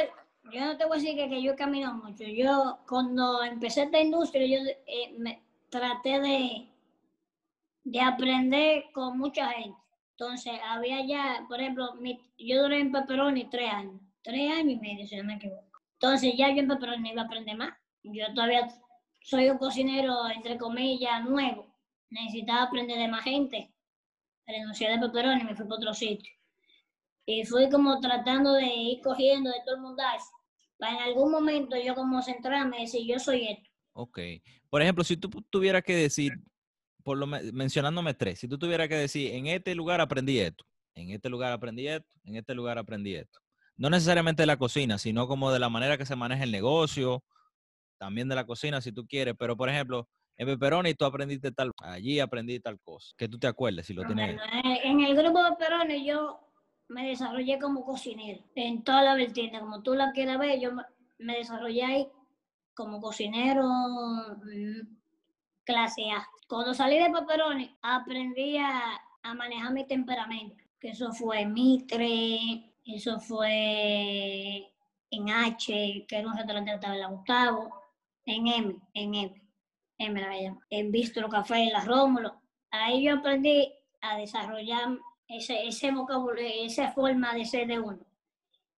[0.53, 2.25] yo no te voy a decir que, yo he caminado mucho.
[2.25, 6.69] Yo, cuando empecé esta industria, yo eh, me traté de,
[7.85, 9.79] de aprender con mucha gente.
[10.13, 11.95] Entonces, había ya, por ejemplo,
[12.39, 14.01] yo duré en Pepperoni tres años.
[14.23, 15.65] Tres años y medio, si no me equivoco.
[15.95, 17.75] Entonces, ya yo en Pepperoni iba a aprender más.
[18.03, 18.69] Yo todavía
[19.21, 21.67] soy un cocinero, entre comillas, nuevo.
[22.11, 23.73] Necesitaba aprender de más gente.
[24.47, 26.33] Renuncié de Pepperoni y me fui para otro sitio.
[27.27, 30.03] Y fui como tratando de ir cogiendo de todo el mundo
[30.79, 33.71] para en algún momento yo como centrarme y decir, yo soy esto.
[33.93, 34.19] Ok.
[34.71, 36.33] Por ejemplo, si tú tuvieras que decir,
[37.03, 40.64] por lo mencionándome tres, si tú tuvieras que decir, en este lugar aprendí esto,
[40.95, 43.38] en este lugar aprendí esto, en este lugar aprendí esto.
[43.77, 47.23] No necesariamente de la cocina, sino como de la manera que se maneja el negocio,
[47.99, 51.73] también de la cocina si tú quieres, pero por ejemplo, en Pepperoni tú aprendiste tal,
[51.79, 54.41] allí aprendí tal cosa, que tú te acuerdes si lo tienes.
[54.85, 56.48] En el grupo de Pepperoni yo
[56.88, 60.70] me desarrollé como cocinero en toda la vertiente, como tú la quieras ver, yo
[61.18, 62.09] me desarrollé ahí
[62.74, 64.96] como cocinero mm,
[65.64, 66.27] clase A.
[66.48, 69.01] Cuando salí de Paperoni, aprendí a,
[69.37, 74.72] manejar mi temperamento, que eso fue Mitre, eso fue
[75.11, 77.68] en H, que era un restaurante que estaba en la Gustavo,
[78.24, 79.42] en M, en M,
[79.98, 82.40] M la en Bistro Café, en la Rómulo.
[82.70, 83.70] Ahí yo aprendí
[84.01, 84.96] a desarrollar
[85.29, 88.05] ese, ese vocabulario, esa forma de ser de uno.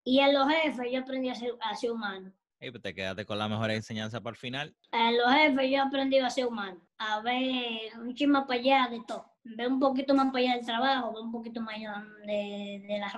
[0.05, 2.33] Y en los jefes yo aprendí a ser, a ser humano.
[2.61, 4.77] Y pues te quedaste con la mejor enseñanza para el final.
[4.93, 9.01] En los jefes yo aprendí a ser humano, a ver un chisme para allá de
[9.07, 9.25] todo.
[9.43, 12.99] Ver un poquito más para allá del trabajo, ver un poquito más allá de, de
[12.99, 13.15] las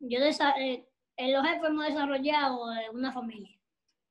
[0.00, 0.18] Yo
[0.58, 3.56] eh, en los jefes hemos desarrollado una familia.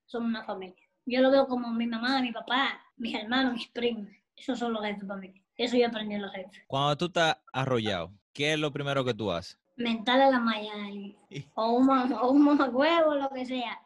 [0.05, 0.82] Somos una familia.
[1.05, 4.08] Yo lo veo como mi mamá, mi papá, mis hermanos, mis primos.
[4.36, 5.34] Esos son los jefes para mí.
[5.58, 6.63] Eso yo aprendí en los jefes.
[6.67, 9.59] Cuando tú estás arrollado, ¿qué es lo primero que tú haces?
[9.75, 10.89] Mental a la mañana.
[11.55, 13.81] o un, o un huevo, lo que sea.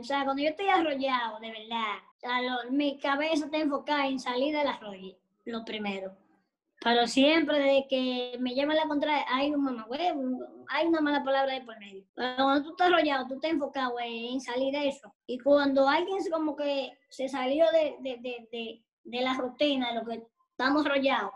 [0.00, 4.66] O sea, cuando yo estoy arrollado, de verdad, mi cabeza está enfocada en salir del
[4.66, 6.12] arroyo, lo primero.
[6.80, 11.54] Pero siempre de que me llama la contra, hay un huevo, hay una mala palabra
[11.54, 12.04] de por medio.
[12.14, 15.12] Pero cuando tú estás arrollado, tú estás enfocado en salir de eso.
[15.26, 20.00] Y cuando alguien como que se salió de, de, de, de, de la rutina, de
[20.00, 21.32] lo que estamos arrollados,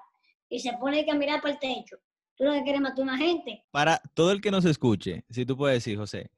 [0.48, 1.96] y se pone que mirar por el techo,
[2.36, 3.64] Tú lo que quieres matar a una gente.
[3.70, 6.30] Para todo el que nos escuche, si tú puedes decir, José,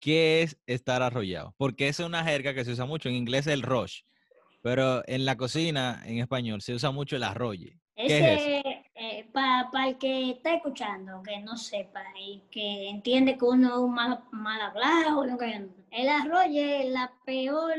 [0.00, 1.54] ¿qué es estar arrollado?
[1.56, 3.08] Porque es una jerga que se usa mucho.
[3.08, 4.02] En inglés el rush.
[4.62, 7.78] Pero en la cocina, en español, se usa mucho el arrolle.
[7.94, 8.64] ¿Qué es?
[9.00, 13.74] Eh, para el que está escuchando, que no sepa y que entiende que uno es
[13.76, 17.74] un mal, mal hablado, el arrolle es la peor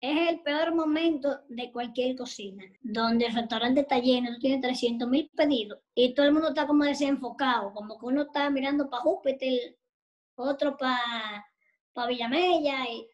[0.00, 5.08] es el peor momento de cualquier cocina, donde el restaurante está lleno, tú tienes 300
[5.08, 9.02] mil pedidos y todo el mundo está como desenfocado, como que uno está mirando para
[9.02, 9.76] Júpiter,
[10.36, 11.44] otro para
[11.92, 13.08] pa Villamella y,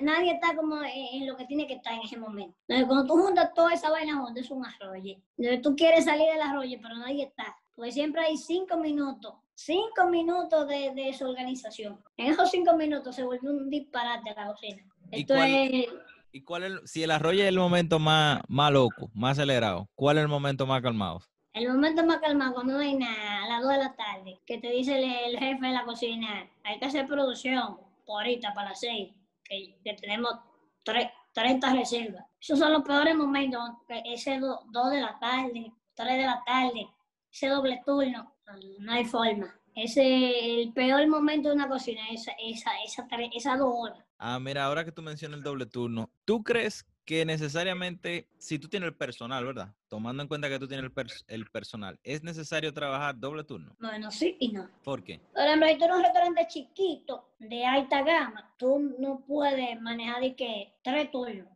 [0.00, 2.56] nadie está como en, lo que tiene que estar en ese momento.
[2.66, 5.16] Cuando tú juntas toda esa vaina es un arroyo.
[5.62, 7.56] Tú quieres salir del arroyo, pero nadie está.
[7.74, 12.02] Porque siempre hay cinco minutos, cinco minutos de, de desorganización.
[12.16, 14.82] En esos cinco minutos se vuelve un disparate a la cocina.
[15.12, 20.18] ¿Y cuál, es, si el arroyo es el momento más, más loco, más acelerado, cuál
[20.18, 21.20] es el momento más calmado?
[21.52, 24.58] El momento más calmado cuando no hay nada, a las 2 de la tarde, que
[24.58, 28.80] te dice el, jefe de la cocina, hay que hacer producción por ahorita para las
[28.80, 29.12] 6,
[29.44, 30.38] que, tenemos
[30.84, 32.24] 30 reservas.
[32.40, 33.60] Esos son los peores momentos,
[34.04, 36.88] ese 2 de la tarde, 3 de la tarde,
[37.32, 38.32] ese doble turno,
[38.78, 39.54] no hay forma.
[39.74, 44.64] Ese el peor momento de una cocina, esa, esa, esa, esa dos horas Ah, mira,
[44.64, 48.94] ahora que tú mencionas el doble turno, ¿tú crees que necesariamente, si tú tienes el
[48.96, 49.74] personal, ¿verdad?
[49.88, 53.74] Tomando en cuenta que tú tienes el, pers- el personal, ¿es necesario trabajar doble turno?
[53.80, 54.68] Bueno, sí y no.
[54.84, 55.20] ¿Por qué?
[55.32, 60.20] Por ejemplo, si tú eres un restaurante chiquito, de alta gama, tú no puedes manejar
[60.20, 61.48] de que tres turnos.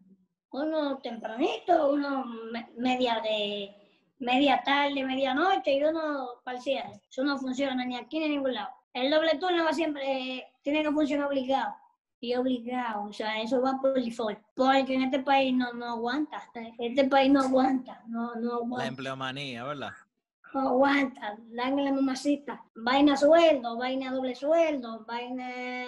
[0.50, 3.83] Uno tempranito, uno me- media de
[4.18, 7.00] media tarde, medianoche y uno parcial.
[7.10, 8.70] Eso no funciona ni aquí ni en ningún lado.
[8.92, 10.02] El doble turno va siempre,
[10.36, 11.74] eh, tiene que funcionar obligado.
[12.20, 14.38] Y obligado, o sea, eso va por default.
[14.54, 16.42] Porque en este país no, no aguanta.
[16.78, 18.86] Este país no aguanta, no, no La aguanta.
[18.86, 19.90] empleomanía, ¿verdad?
[20.54, 22.64] No aguanta, dan la mamacita.
[22.76, 25.84] Vaina sueldo, vaina doble sueldo, vaina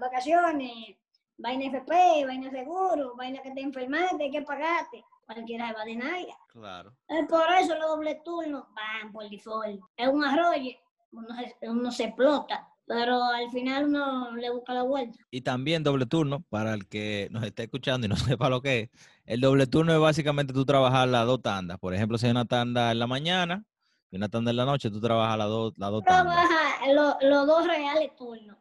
[0.00, 0.96] vacaciones,
[1.36, 5.04] vaina FP, vaina seguro, vaina que te enfermaste, hay que pagarte.
[5.26, 6.18] Cualquiera va de nada.
[6.48, 6.94] Claro.
[7.08, 9.80] Es por eso los doble turnos van por default.
[9.96, 10.70] Es un arroyo,
[11.12, 15.18] uno se, uno se explota, pero al final uno le busca la vuelta.
[15.30, 18.80] Y también doble turno, para el que nos esté escuchando y no sepa lo que
[18.80, 18.90] es,
[19.24, 21.78] el doble turno es básicamente tú trabajar las dos tandas.
[21.78, 23.64] Por ejemplo, si hay una tanda en la mañana
[24.10, 26.34] y una tanda en la noche, tú trabajas las dos, las dos tandas.
[26.46, 28.56] Trabaja lo- los dos reales turnos.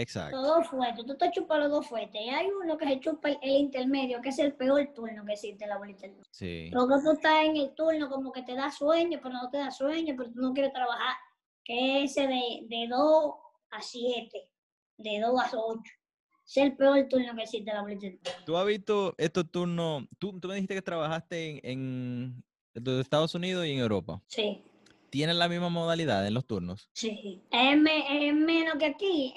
[0.00, 0.36] Exacto.
[0.36, 2.20] Los dos fuertes, tú te chupas los dos fuertes.
[2.20, 5.32] Y hay uno que se chupa el, el intermedio, que es el peor turno que
[5.32, 6.06] existe en la bolita.
[6.30, 6.70] Sí.
[6.72, 9.70] Porque tú estás en el turno como que te da sueño, pero no te da
[9.70, 11.16] sueño, pero tú no quieres trabajar.
[11.64, 13.34] Que es ese de, de 2
[13.70, 14.50] a 7,
[14.98, 15.82] de 2 a 8.
[16.46, 18.32] Es el peor turno que existe en la bolita.
[18.46, 20.04] ¿Tú has visto estos turnos?
[20.18, 22.42] Tú, tú me dijiste que trabajaste en,
[22.74, 24.22] en los Estados Unidos y en Europa.
[24.28, 24.64] Sí,
[25.10, 26.88] ¿Tienen la misma modalidad en los turnos?
[26.92, 27.42] sí.
[27.50, 29.34] Es, me- es menos que aquí,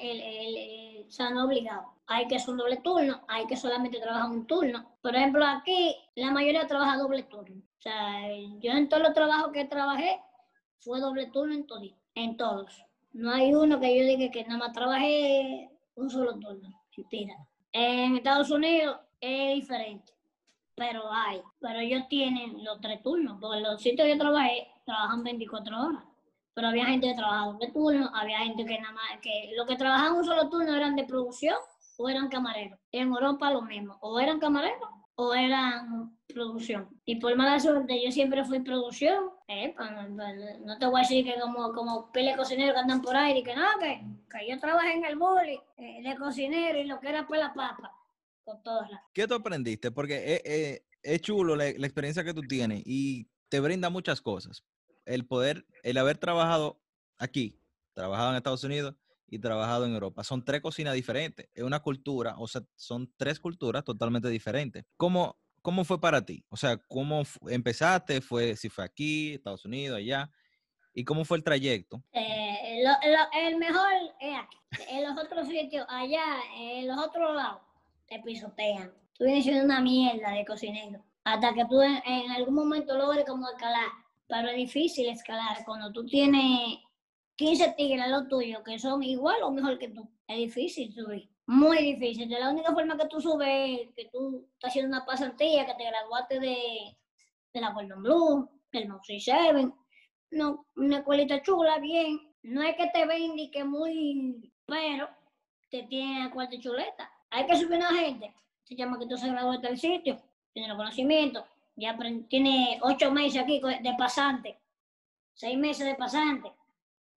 [1.09, 1.93] sea, no obligado.
[2.07, 4.97] Hay que hacer un doble turno, hay que solamente trabajar un turno.
[5.01, 7.61] Por ejemplo, aquí la mayoría trabaja doble turno.
[7.77, 8.27] O sea,
[8.59, 10.19] yo en todos los trabajos que trabajé
[10.79, 11.93] fue doble turno en todos.
[12.15, 12.83] En todos.
[13.13, 16.69] No hay uno que yo diga que nada más trabajé un solo turno.
[17.73, 20.13] En Estados Unidos es diferente,
[20.75, 21.41] pero hay.
[21.59, 26.03] Pero ellos tienen los tres turnos, porque los sitios que yo trabajé trabajan 24 horas.
[26.53, 29.75] Pero había gente que trabajaba doble turno, había gente que nada más, que los que
[29.77, 31.55] trabajaban un solo turno eran de producción
[31.97, 32.77] o eran camareros.
[32.91, 36.89] En Europa lo mismo, o eran camareros o eran producción.
[37.05, 39.29] Y por mala suerte yo siempre fui producción.
[39.47, 39.73] Eh,
[40.65, 43.43] no te voy a decir que como, como pile cocineros que andan por ahí y
[43.43, 47.09] que no, que, que yo trabajé en el boli eh, de cocinero y lo que
[47.09, 47.93] era pues la papa.
[48.43, 49.01] Con todas las.
[49.13, 49.91] ¿Qué tú aprendiste?
[49.91, 54.21] Porque es, es- es chulo la, la experiencia que tú tienes y te brinda muchas
[54.21, 54.63] cosas.
[55.05, 56.81] El poder, el haber trabajado
[57.17, 57.59] aquí,
[57.93, 58.95] trabajado en Estados Unidos
[59.27, 60.23] y trabajado en Europa.
[60.23, 61.49] Son tres cocinas diferentes.
[61.53, 64.85] Es una cultura, o sea, son tres culturas totalmente diferentes.
[64.95, 66.45] ¿Cómo, cómo fue para ti?
[66.47, 68.21] O sea, ¿cómo empezaste?
[68.21, 70.31] Fue, si fue aquí, Estados Unidos, allá.
[70.93, 72.01] ¿Y cómo fue el trayecto?
[72.13, 72.83] Eh,
[73.33, 74.57] el mejor es aquí.
[74.87, 76.23] En los otros sitios, allá,
[76.55, 77.61] en los otros lados,
[78.07, 78.93] te pisotean.
[79.17, 81.03] Tú vienes siendo una mierda de cocinero.
[81.23, 83.89] Hasta que tú en, algún momento logres como escalar.
[84.27, 86.77] Pero es difícil escalar cuando tú tienes
[87.35, 90.09] 15 tigres a lo tuyo que son igual o mejor que tú.
[90.27, 91.29] Es difícil subir.
[91.47, 92.29] Muy difícil.
[92.29, 95.73] De la única forma que tú subes es que tú estás haciendo una pasantía, que
[95.73, 96.97] te graduaste de,
[97.53, 99.73] de la Gordon Blue, del Moxie Seven.
[100.31, 102.19] No, una escuelita chula, bien.
[102.43, 105.09] No es que te ven ni que muy, pero
[105.69, 107.11] te tiene a cuarta chuleta.
[107.29, 108.33] Hay que subir una gente.
[108.63, 110.21] Se llama que tú se graduó del sitio,
[110.53, 111.43] tiene los conocimientos,
[111.75, 114.59] ya tiene ocho meses aquí de pasante,
[115.33, 116.51] seis meses de pasante.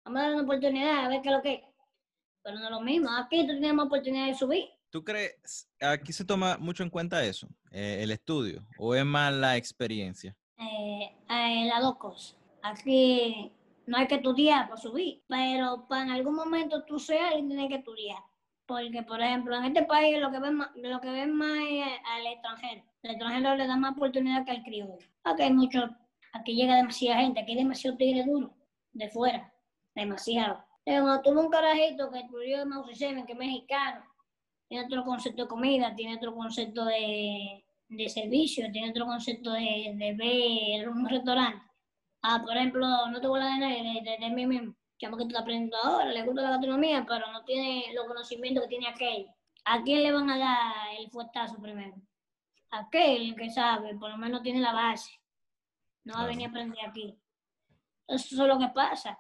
[0.05, 1.63] Vamos a darle una oportunidad a ver qué es lo que es.
[2.43, 3.11] Pero no es lo mismo.
[3.11, 4.69] Aquí tú tienes más oportunidad de subir.
[4.91, 9.33] ¿Tú crees, aquí se toma mucho en cuenta eso, eh, el estudio, o es más
[9.33, 10.37] la experiencia?
[10.59, 12.37] eh, eh, las dos cosas.
[12.63, 13.51] Aquí
[13.87, 17.69] no hay que estudiar para subir, pero para en algún momento tú seas alguien tienes
[17.69, 18.19] que estudiar.
[18.67, 21.87] Porque, por ejemplo, en este país lo que ven más, lo que ven más es
[22.07, 22.83] al extranjero.
[23.03, 24.97] El extranjero le da más oportunidad que al criollo.
[25.25, 25.91] Aquí hay mucho,
[26.33, 28.55] aquí llega demasiada gente, aquí hay demasiado tigre duro,
[28.93, 29.53] de fuera,
[29.95, 30.65] demasiado.
[30.85, 34.05] Pero tuve un carajito que estudió en Mouse Seven, que es mexicano,
[34.69, 39.93] tiene otro concepto de comida, tiene otro concepto de, de servicio, tiene otro concepto de,
[39.95, 41.63] de ver un restaurante.
[42.23, 44.75] Ah, por ejemplo, no te voy a de, de, de mí mismo.
[45.05, 48.69] Chamo que está aprendiendo ahora, le gusta la gastronomía, pero no tiene los conocimientos que
[48.71, 49.27] tiene aquel.
[49.67, 51.95] ¿A quién le van a dar el fuetazo primero?
[52.71, 55.13] Aquel que sabe, por lo menos tiene la base.
[56.05, 57.19] No va a venir a aprender aquí.
[58.09, 59.19] Eso es lo que pasa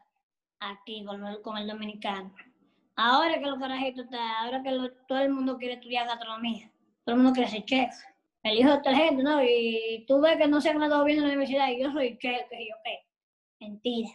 [0.59, 2.35] aquí con, el- con el dominicano.
[2.97, 6.71] Ahora que los carajitos está, ahora que lo- todo el mundo quiere estudiar gastronomía,
[7.05, 7.95] todo el mundo quiere ser chef.
[8.43, 9.43] El hijo de tal gente, ¿no?
[9.43, 12.17] Y tú ves que no se han graduado bien en la universidad y yo soy
[12.19, 13.07] chef, que yo qué.
[13.61, 14.09] Mentira.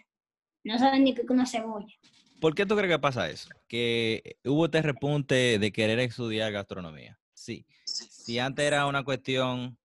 [0.63, 1.93] No saben ni qué es una cebolla.
[2.41, 3.49] ¿Por qué tú crees que pasa eso?
[3.67, 7.17] Que hubo este repunte de querer estudiar gastronomía.
[7.33, 7.65] Sí.
[7.85, 9.77] Si antes era una cuestión,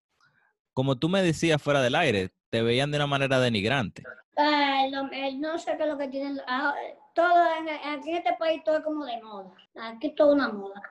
[0.72, 4.02] como tú me decías fuera del aire, te veían de una manera denigrante.
[4.36, 6.40] El- el no sé qué es lo que tienen.
[6.46, 6.74] ah,
[7.14, 9.52] todo en, aquí en este país todo es como de moda.
[9.76, 10.82] Aquí todo es una moda.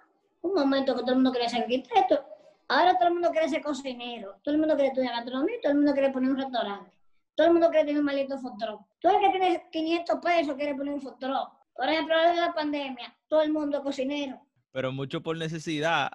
[0.41, 2.23] Un momento que todo el mundo quiere ser arquitecto.
[2.69, 4.35] Ahora todo el mundo quiere ser cocinero.
[4.43, 5.55] Todo el mundo quiere estudiar gastronomía.
[5.61, 6.91] Todo el mundo quiere poner un restaurante.
[7.35, 8.81] Todo el mundo quiere tener un maldito truck.
[8.99, 11.49] Tú el que tiene 500 pesos quiere poner un truck.
[11.75, 14.39] Por ejemplo, ahora de la pandemia, todo el mundo es cocinero.
[14.71, 16.11] Pero mucho por necesidad.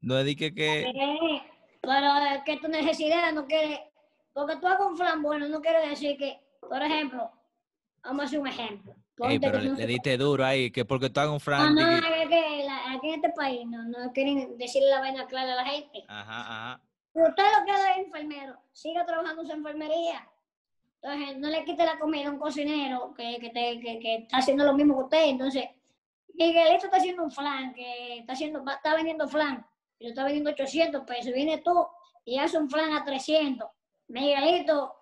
[0.00, 0.50] No es de que,
[1.82, 3.92] Pero es que tu necesidad no quiere,
[4.32, 7.30] porque tú hagas un flan bueno, no quiere decir que, por ejemplo,
[8.02, 8.94] vamos a hacer un ejemplo.
[9.18, 11.70] Ey, pero le, le diste duro ahí, que porque tú hagas un no, frank.
[11.72, 15.52] no, es que- la- aquí en este país no, no quieren decirle la vaina clara
[15.52, 16.04] a la gente.
[16.08, 16.80] Ajá, ajá.
[17.14, 20.28] Usted lo que es enfermero, siga trabajando en su enfermería.
[21.02, 24.36] Entonces, no le quite la comida a un cocinero que, que, te- que- que está
[24.38, 25.24] haciendo lo mismo que usted.
[25.30, 25.64] Entonces,
[26.34, 29.66] Miguelito está haciendo un flan, que está, haciendo, está vendiendo flan,
[29.98, 31.32] y está vendiendo 800 pesos.
[31.32, 31.86] Viene tú
[32.24, 33.68] y hace un flan a 300.
[34.08, 34.94] Miguelito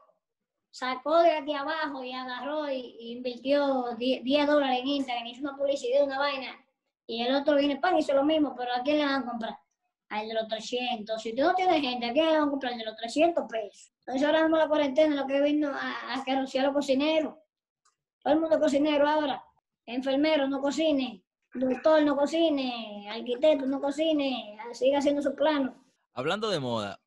[0.71, 5.57] sacó de aquí abajo y agarró y, invirtió 10, 10 dólares en Instagram, hizo una
[5.57, 6.57] publicidad, una vaina.
[7.07, 9.59] Y el otro viene pan, hizo lo mismo, pero ¿a quién le van a comprar?
[10.11, 11.21] Al de los 300.
[11.21, 12.73] Si tú no tienes gente, ¿a quién le van a comprar?
[12.73, 13.93] Al de los 300 pesos.
[14.25, 17.35] Ahora mismo la cuarentena lo que vino a, a que anunciar los cocineros.
[18.23, 19.43] Todo el mundo es cocinero ahora.
[19.87, 25.75] Enfermero no cocine, doctor no cocine, arquitecto no cocine, siga haciendo su plano.
[26.13, 27.01] Hablando de moda,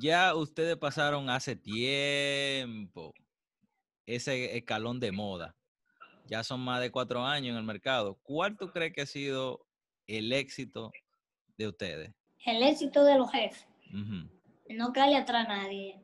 [0.00, 3.14] ya ustedes pasaron hace tiempo
[4.06, 5.54] ese escalón de moda.
[6.26, 8.18] Ya son más de cuatro años en el mercado.
[8.22, 9.66] ¿Cuál tú crees que ha sido
[10.06, 10.90] el éxito
[11.56, 12.14] de ustedes?
[12.44, 13.66] El éxito de los jefes.
[14.68, 16.00] No cae atrás a nadie.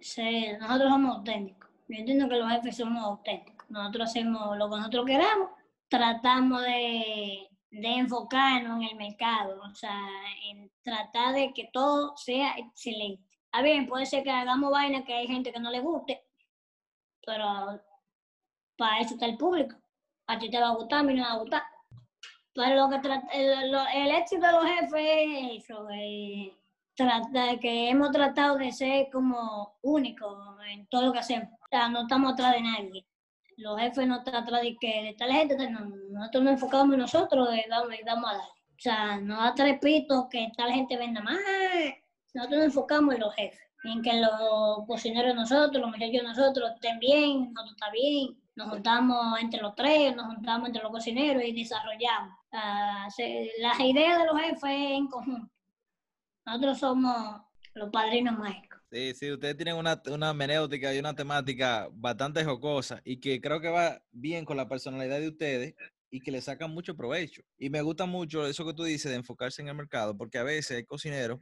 [0.00, 1.70] Se- nosotros somos auténticos.
[1.88, 3.68] Yo entiendo que los jefes somos auténticos.
[3.70, 5.50] Nosotros hacemos lo que nosotros queramos.
[5.88, 9.98] Tratamos de, de enfocarnos en el mercado, o sea,
[10.50, 13.22] en tratar de que todo sea excelente.
[13.52, 16.22] A bien, puede ser que hagamos vainas que hay gente que no le guste,
[17.24, 17.80] pero
[18.76, 19.76] para eso está el público.
[20.26, 21.62] A ti te va a gustar, a mí no me va a gustar.
[22.52, 26.54] Pero lo que tra- el, el éxito de los jefes es eso, eh,
[27.60, 30.36] que hemos tratado de ser como únicos
[30.70, 31.48] en todo lo que hacemos.
[31.52, 33.06] O sea, no estamos atrás de nadie.
[33.56, 35.80] Los jefes no están atrás de que de tal gente, no,
[36.10, 38.46] nosotros nos enfocamos en nosotros y damos, y damos a dar.
[38.46, 41.38] O sea, no da tres pitos que tal gente venda más.
[42.34, 46.98] Nosotros nos enfocamos en los jefes, en que los cocineros nosotros, los muchachos nosotros estén
[47.00, 48.38] bien, nosotros está bien.
[48.54, 52.36] Nos juntamos entre los tres, nos juntamos entre los cocineros y desarrollamos.
[52.52, 55.57] Las ideas de los jefes en conjunto.
[56.48, 57.42] Nosotros somos
[57.74, 58.80] los padrinos mágicos.
[58.90, 63.60] Sí, sí, ustedes tienen una, una menéutica y una temática bastante jocosa y que creo
[63.60, 65.74] que va bien con la personalidad de ustedes
[66.10, 67.42] y que le sacan mucho provecho.
[67.58, 70.42] Y me gusta mucho eso que tú dices de enfocarse en el mercado, porque a
[70.42, 71.38] veces hay cocineros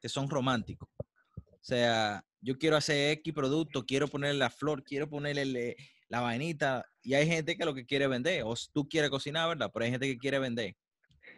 [0.00, 0.88] que son románticos.
[0.98, 5.76] O sea, yo quiero hacer X producto, quiero ponerle la flor, quiero ponerle le-
[6.08, 9.70] la vainita, y hay gente que lo que quiere vender, o tú quieres cocinar, ¿verdad?
[9.72, 10.74] Pero hay gente que quiere vender.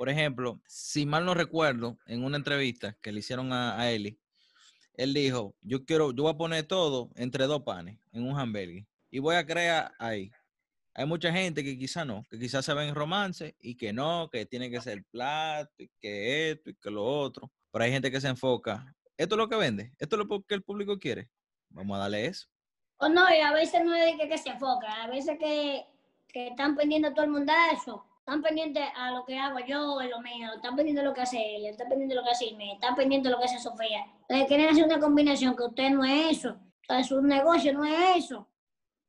[0.02, 4.18] Por ejemplo, si mal no recuerdo, en una entrevista que le hicieron a, a Eli,
[4.94, 8.84] él dijo, yo quiero, yo voy a poner todo entre dos panes en un hamburger
[9.12, 10.32] y voy a crear ahí.
[10.92, 14.28] Hay mucha gente que quizá no, que quizás se ven en romance y que no,
[14.28, 17.48] que tiene que ser plato y que esto y que lo otro.
[17.70, 20.54] Pero hay gente que se enfoca, esto es lo que vende, esto es lo que
[20.56, 21.30] el público quiere.
[21.68, 22.48] Vamos a darle eso.
[22.96, 25.86] O no, y a veces no es que, que se enfoca, a veces que,
[26.26, 30.20] que están pendientes todo el mundazo, están pendientes a lo que hago yo, en lo
[30.20, 32.74] mío, están pendientes de lo que hace él, están pendientes de lo que hace Inés,
[32.74, 34.06] están pendientes de lo que hace Sofía.
[34.20, 38.24] Entonces quieren hacer una combinación que usted no es eso, entonces su negocio no es
[38.24, 38.48] eso.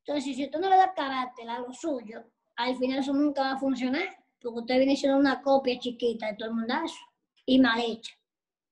[0.05, 2.23] Entonces, si usted no le da carácter a lo suyo,
[2.55, 6.33] al final eso nunca va a funcionar, porque usted viene siendo una copia chiquita de
[6.33, 6.97] todo el mundazo
[7.45, 8.13] y mal hecha.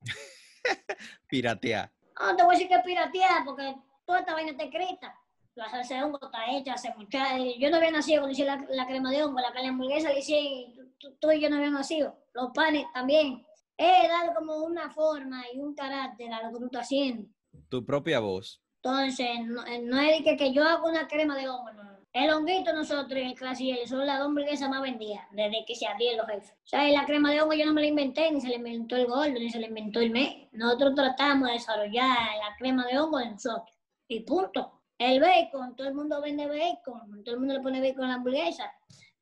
[1.28, 1.92] Piratear.
[2.20, 3.76] No te voy a decir que es pirateada porque
[4.06, 5.16] toda esta vaina está escrita.
[5.56, 7.38] La salsa de hongo está hecha hace mucha...
[7.38, 10.18] Yo no había nacido cuando hice la, la crema de hongo, la carne hamburguesa la
[10.20, 12.16] hice, y tú, tú- tú y yo no habíamos nacido.
[12.34, 13.46] Los panes también.
[13.78, 17.28] Es darle como una forma y un carácter a lo que tú estás haciendo.
[17.70, 18.62] Tu propia voz.
[18.84, 21.92] Entonces, no, eh, no es que, que yo hago una crema de hongo, no.
[22.14, 26.18] El honguito nosotros, el clase son las dos hamburguesas más vendidas desde que se abrieron
[26.18, 26.52] los jefes.
[26.64, 28.56] O sea, y la crema de hongo yo no me la inventé, ni se la
[28.56, 30.48] inventó el gordo, ni se la inventó el mes.
[30.52, 33.70] Nosotros tratamos de desarrollar la crema de hongo de nosotros.
[34.10, 34.81] Y punto.
[35.04, 38.14] El bacon, todo el mundo vende bacon, todo el mundo le pone bacon a la
[38.16, 38.72] hamburguesa.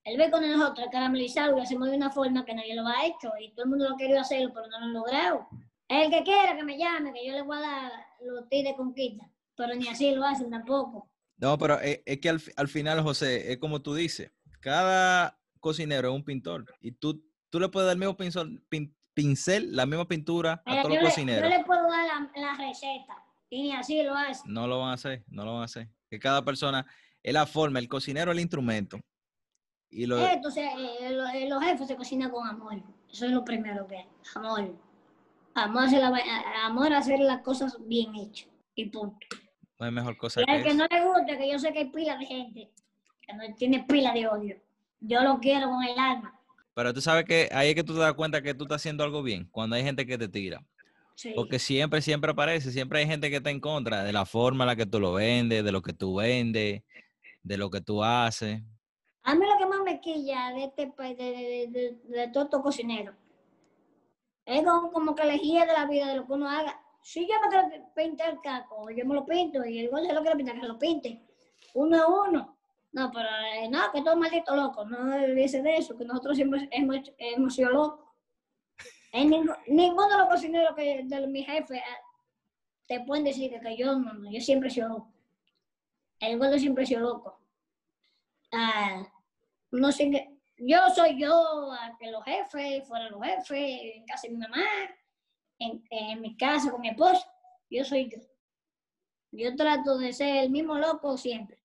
[0.04, 2.86] El bacon de nosotros es caramelizado y lo hacemos de una forma que nadie lo
[2.86, 3.32] ha hecho.
[3.40, 5.48] Y todo el mundo lo ha querido hacerlo, pero no lo han logrado.
[5.88, 7.92] El que quiera que me llame, que yo le voy a dar
[8.26, 9.26] los tiros de conquista.
[9.56, 11.10] Pero ni así lo hacen tampoco.
[11.38, 16.10] No, pero es, es que al, al final, José, es como tú dices, cada cocinero
[16.10, 19.86] es un pintor y tú, tú le puedes dar el mismo pincel, pin- pincel la
[19.86, 21.50] misma pintura a todos yo, los le, yo cocineros.
[21.50, 24.42] le puedo dar la, la receta y ni así lo hace.
[24.46, 25.88] No lo van a hacer, no lo van a hacer.
[26.10, 26.86] Que cada persona
[27.24, 29.00] es la forma, el cocinero es el instrumento.
[29.92, 32.82] Y lo, Entonces, eh, lo- eh, los jefes se cocinan con amor.
[33.12, 34.08] Eso es lo primero que hay.
[34.36, 34.76] Amor.
[35.56, 38.48] Amor, hacer la, a- amor hacer las cosas bien hechas.
[38.76, 39.18] Y punto.
[39.80, 40.78] no hay mejor cosa Y que al que eso.
[40.78, 42.70] no le gusta, que yo sé que hay pila de gente
[43.22, 44.58] que no tiene pila de odio.
[45.02, 46.40] Yo lo quiero con el alma.
[46.76, 49.04] Pero tú sabes que ahí es que tú te das cuenta que tú estás haciendo
[49.04, 50.64] algo bien, cuando hay gente que te tira.
[51.20, 51.34] Sí.
[51.36, 54.68] Porque siempre, siempre aparece, siempre hay gente que está en contra de la forma en
[54.68, 56.82] la que tú lo vendes, de lo que tú vendes,
[57.44, 58.62] de lo que tú haces.
[59.24, 62.62] A mí lo que más me quilla de este país, de, de, de, todos estos
[62.62, 63.14] cocineros,
[64.46, 66.80] es como, como que elegía de la vida de lo que uno haga.
[67.04, 70.14] Si yo me quiero pintar el caco, yo me lo pinto, y el gol se
[70.14, 71.22] lo quiere pintar, que lo pinte.
[71.74, 72.58] Uno a uno.
[72.94, 74.86] No, pero eh, no, que todo maldito loco.
[74.86, 78.09] No dice de eso, que nosotros siempre hemos, hemos sido locos.
[79.12, 81.84] Ninguno de los cocineros que, de mis jefes eh,
[82.86, 85.14] te pueden decir que, yo no, yo siempre he sido loco.
[86.20, 87.40] El gordo siempre ha sido loco.
[88.52, 89.08] Ah,
[89.72, 90.36] no sé qué.
[90.58, 94.66] Yo soy yo, que los jefes, fuera los jefes, en casa de mi mamá,
[95.58, 97.26] en, en mi casa con mi esposo,
[97.70, 98.20] yo soy yo.
[99.32, 101.60] Yo trato de ser el mismo loco siempre.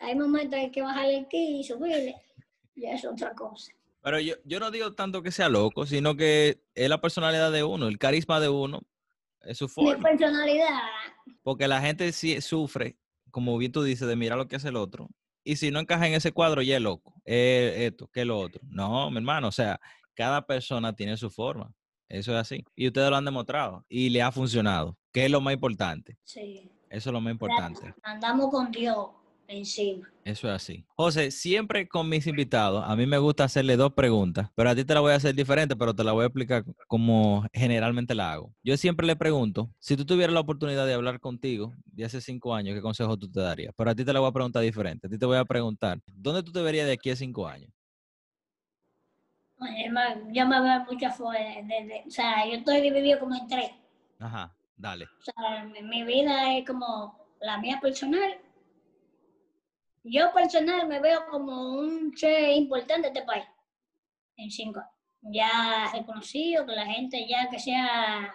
[0.00, 2.16] Hay momentos en que bajarle ki y subirle,
[2.74, 3.72] y eso es otra cosa.
[4.08, 7.62] Pero yo, yo no digo tanto que sea loco, sino que es la personalidad de
[7.62, 8.80] uno, el carisma de uno,
[9.42, 10.08] es su Mi forma.
[10.08, 10.80] personalidad,
[11.42, 12.96] Porque la gente sí sufre,
[13.30, 15.10] como bien tú dices, de mirar lo que hace el otro.
[15.44, 17.20] Y si no encaja en ese cuadro, ya es loco.
[17.26, 18.62] Es esto, que es lo otro.
[18.70, 19.78] No, mi hermano, o sea,
[20.14, 21.70] cada persona tiene su forma.
[22.08, 22.64] Eso es así.
[22.74, 23.84] Y ustedes lo han demostrado.
[23.90, 26.16] Y le ha funcionado, que es lo más importante.
[26.24, 26.72] sí.
[26.90, 27.94] Eso es lo más importante.
[28.02, 29.08] Andamos con Dios
[29.48, 30.08] encima.
[30.24, 30.84] Eso es así.
[30.94, 34.84] José, siempre con mis invitados, a mí me gusta hacerle dos preguntas, pero a ti
[34.84, 38.32] te la voy a hacer diferente, pero te la voy a explicar como generalmente la
[38.32, 38.52] hago.
[38.62, 42.54] Yo siempre le pregunto, si tú tuvieras la oportunidad de hablar contigo de hace cinco
[42.54, 43.72] años, ¿qué consejo tú te darías?
[43.74, 45.06] Pero a ti te la voy a preguntar diferente.
[45.06, 47.70] A ti te voy a preguntar, ¿dónde tú te verías de aquí a cinco años?
[50.30, 53.70] Yo me veo muchas de- o sea, yo estoy dividido como en tres.
[54.18, 55.06] Ajá, dale.
[55.06, 58.38] O sea, mi vida es como la mía personal.
[60.10, 63.44] Yo personal me veo como un che importante de este país.
[64.36, 64.80] En cinco.
[65.20, 68.32] Ya reconocido, que la gente ya que sea,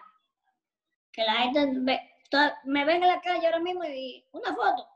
[1.11, 2.09] que la gente ve-
[2.65, 4.87] me ven en la calle ahora mismo y una foto.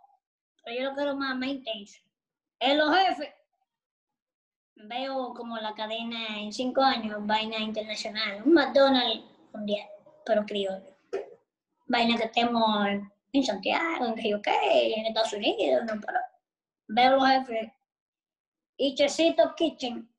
[0.64, 2.02] Pero yo lo quiero más, más intenso.
[2.60, 3.30] En los jefes,
[4.76, 9.24] veo como la cadena en cinco años, vaina internacional, un McDonald's
[9.54, 9.88] mundial,
[10.26, 10.98] pero criollo
[11.88, 12.86] vaina que estemos
[13.32, 16.20] en, Santiago, en Río en Estados Unidos, no, pero
[16.88, 17.72] veo los jefes.
[18.78, 20.10] Y Chesito Kitchen,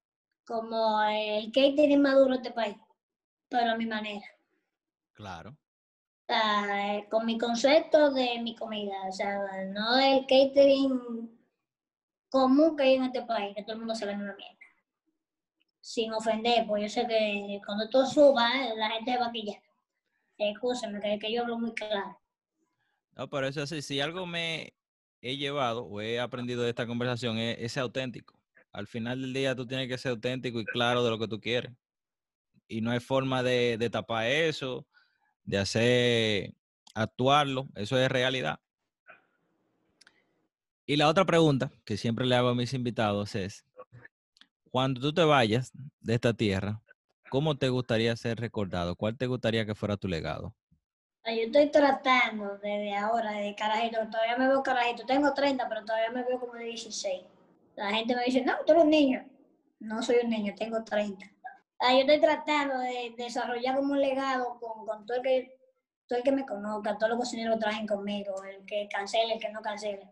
[0.44, 2.76] como el catering más duro de este país,
[3.48, 4.26] pero a mi manera.
[5.12, 5.56] Claro.
[6.28, 11.38] Eh, con mi concepto de mi comida, o sea, no el catering
[12.28, 14.54] común que hay en este país, que todo el mundo se en una mierda.
[15.80, 19.62] Sin ofender, pues yo sé que cuando tú subas, eh, la gente va a quillar.
[20.36, 22.20] Escúchame, que, que yo hablo muy claro.
[23.16, 24.74] No, pero eso sí, si algo me
[25.20, 28.38] he llevado o he aprendido de esta conversación es, auténtico.
[28.72, 31.40] Al final del día tú tienes que ser auténtico y claro de lo que tú
[31.40, 31.72] quieres.
[32.68, 34.86] Y no hay forma de, de tapar eso,
[35.44, 36.54] de hacer
[36.94, 37.68] actuarlo.
[37.74, 38.60] Eso es realidad.
[40.86, 43.64] Y la otra pregunta que siempre le hago a mis invitados es,
[44.70, 46.80] cuando tú te vayas de esta tierra,
[47.30, 48.96] ¿cómo te gustaría ser recordado?
[48.96, 50.54] ¿Cuál te gustaría que fuera tu legado?
[51.36, 55.04] Yo estoy tratando desde ahora, de carajito, todavía me veo carajito.
[55.04, 57.22] Tengo 30, pero todavía me veo como de 16.
[57.76, 59.28] La gente me dice, no, tú eres un niño.
[59.78, 61.26] No soy un niño, tengo 30.
[61.80, 65.56] Ah, yo estoy tratando de desarrollar como un legado con, con todo, el que,
[66.06, 69.50] todo el que me conozca, todos los cocineros trabajen conmigo, el que cancele, el que
[69.50, 70.10] no cancele.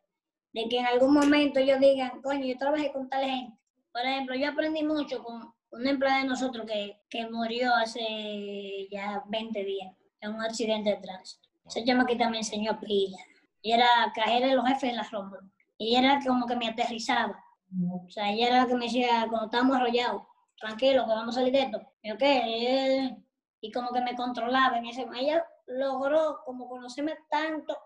[0.52, 3.58] De que en algún momento ellos digan, coño, yo trabajé con tal gente.
[3.90, 9.22] Por ejemplo, yo aprendí mucho con una empleada de nosotros que, que murió hace ya
[9.28, 9.96] 20 días
[10.26, 11.48] en un accidente de tránsito.
[11.66, 13.18] Esa chamaquita me enseñó pila.
[13.62, 15.50] Y era cajera de los jefes de la Rómulo.
[15.78, 17.42] Y ella era como que me aterrizaba.
[17.90, 20.22] O sea, ella era la que me decía, cuando estábamos arrollados,
[20.58, 21.80] tranquilo, que vamos a salir de esto.
[22.02, 23.16] Y yo, ¿qué?
[23.60, 27.76] Y como que me controlaba en ese Ella logró como conocerme tanto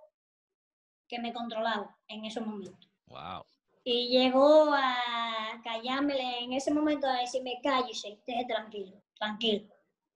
[1.08, 2.86] que me controlaba en ese momento.
[3.06, 3.44] Wow.
[3.82, 9.66] Y llegó a callarme en ese momento a decirme, cállese, esté tranquilo, tranquilo.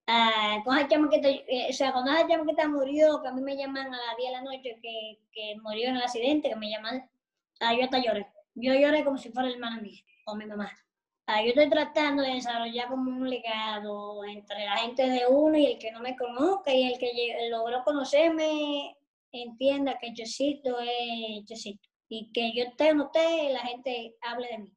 [0.06, 3.56] Ah, con esa chamaquita, eh, o sea, cuando esa chamaquita murió, que a mí me
[3.56, 6.70] llaman a las 10 de la noche, que, que murió en el accidente, que me
[6.70, 7.08] llaman,
[7.60, 8.26] ah, yo hasta lloré.
[8.54, 10.70] yo lloré como si fuera hermana mía o mi mamá.
[11.26, 15.66] Ah, yo estoy tratando de desarrollar como un legado entre la gente de uno y
[15.66, 18.96] el que no me conozca y el que logró conocerme
[19.32, 24.48] entienda que Chocito es Chocito y que yo esté o no esté, la gente hable
[24.48, 24.72] de mí.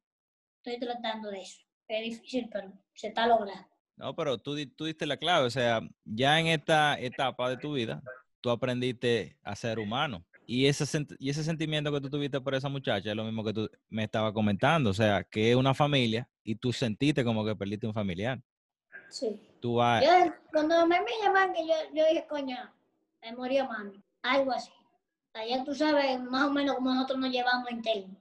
[0.64, 1.60] Estoy tratando de eso.
[1.86, 3.68] Es difícil, pero se está logrando.
[3.98, 7.72] No, pero tú, tú diste la clave, o sea, ya en esta etapa de tu
[7.72, 8.00] vida,
[8.40, 10.24] tú aprendiste a ser humano.
[10.46, 10.84] Y ese,
[11.18, 14.04] y ese sentimiento que tú tuviste por esa muchacha es lo mismo que tú me
[14.04, 17.92] estabas comentando, o sea, que es una familia y tú sentiste como que perdiste un
[17.92, 18.40] familiar.
[19.10, 19.38] Sí.
[19.60, 20.02] Tú vas...
[20.02, 22.56] yo, cuando me, me llaman, que yo, yo dije, coño,
[23.20, 24.70] me moría mami, algo así.
[25.34, 28.16] Allá tú sabes más o menos cómo nosotros nos llevamos interno.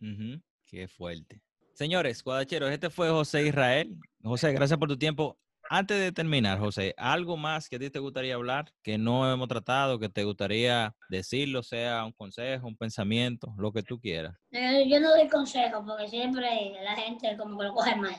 [0.00, 1.40] Uh Qué fuerte.
[1.74, 3.96] Señores, cuadacheros, este fue José Israel.
[4.22, 5.38] José, gracias por tu tiempo.
[5.72, 9.46] Antes de terminar, José, ¿algo más que a ti te gustaría hablar que no hemos
[9.46, 14.34] tratado, que te gustaría decirlo, sea un consejo, un pensamiento, lo que tú quieras?
[14.50, 18.16] Eh, yo no doy consejos porque siempre la gente como que lo coge mal.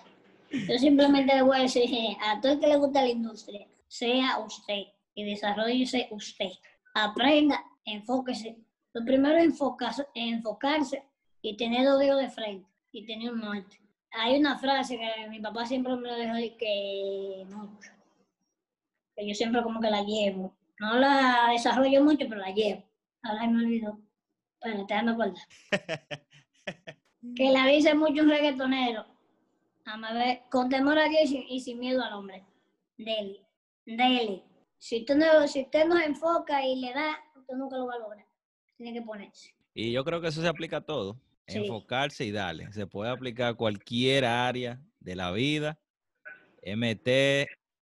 [0.49, 1.89] Yo simplemente le voy a decir
[2.21, 4.83] a todo el que le gusta la industria, sea usted
[5.13, 6.51] y desarrollese usted.
[6.95, 8.57] Aprenda, enfóquese.
[8.93, 11.03] Lo primero es enfocarse, enfocarse
[11.41, 13.77] y tener dedos de frente y tenía un norte.
[14.13, 17.91] Hay una frase que mi papá siempre me lo dejó y que mucho,
[19.15, 20.53] que yo siempre como que la llevo.
[20.79, 22.83] No la desarrollo mucho, pero la llevo.
[23.23, 23.99] Ahora me olvidó.
[24.61, 25.43] Bueno, te dando acordar.
[27.35, 29.05] que la dice mucho un reggaetonero.
[29.85, 32.45] A ver, con temor a Dios y, sin miedo al hombre.
[32.97, 33.45] Dele,
[33.85, 34.43] dele.
[34.77, 37.99] Si usted, no, si usted no enfoca y le da, usted nunca lo va a
[37.99, 38.25] lograr.
[38.77, 39.53] Tiene que ponerse.
[39.73, 41.17] Y yo creo que eso se aplica a todo
[41.47, 42.71] enfocarse y darle.
[42.71, 45.79] Se puede aplicar a cualquier área de la vida,
[46.63, 47.07] MT,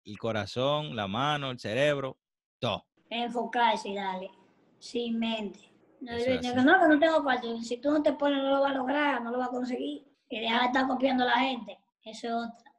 [0.05, 2.19] el corazón, la mano, el cerebro,
[2.59, 2.87] todo.
[3.11, 4.31] Enfocarse y darle,
[4.79, 5.61] sin mente.
[6.01, 7.61] No, no, que no tengo cuarto.
[7.63, 10.07] Si tú no te pones, no lo vas a lograr, no lo vas a conseguir.
[10.29, 11.79] Y deja de estar copiando a la gente.
[12.05, 12.73] Eso es otra.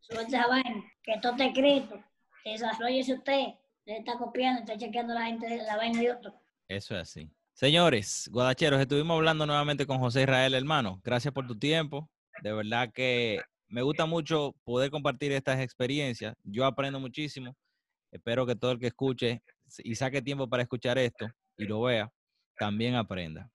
[0.00, 0.84] Suelta esa vaina.
[1.02, 2.02] Que todo está escrito.
[2.44, 3.46] Desarrollese usted.
[3.86, 6.34] Le está copiando, está chequeando a la gente la vaina de otro.
[6.68, 7.30] Eso es así.
[7.54, 11.00] Señores, guadacheros, estuvimos hablando nuevamente con José Israel, hermano.
[11.04, 12.10] Gracias por tu tiempo.
[12.42, 13.38] De verdad que
[13.68, 16.34] me gusta mucho poder compartir estas experiencias.
[16.42, 17.54] Yo aprendo muchísimo.
[18.10, 19.40] Espero que todo el que escuche
[19.78, 22.10] y saque tiempo para escuchar esto y lo vea,
[22.58, 23.48] también aprenda.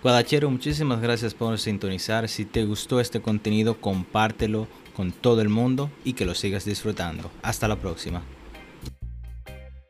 [0.00, 2.28] Guadachero, muchísimas gracias por sintonizar.
[2.28, 7.32] Si te gustó este contenido, compártelo con todo el mundo y que lo sigas disfrutando.
[7.42, 8.22] Hasta la próxima.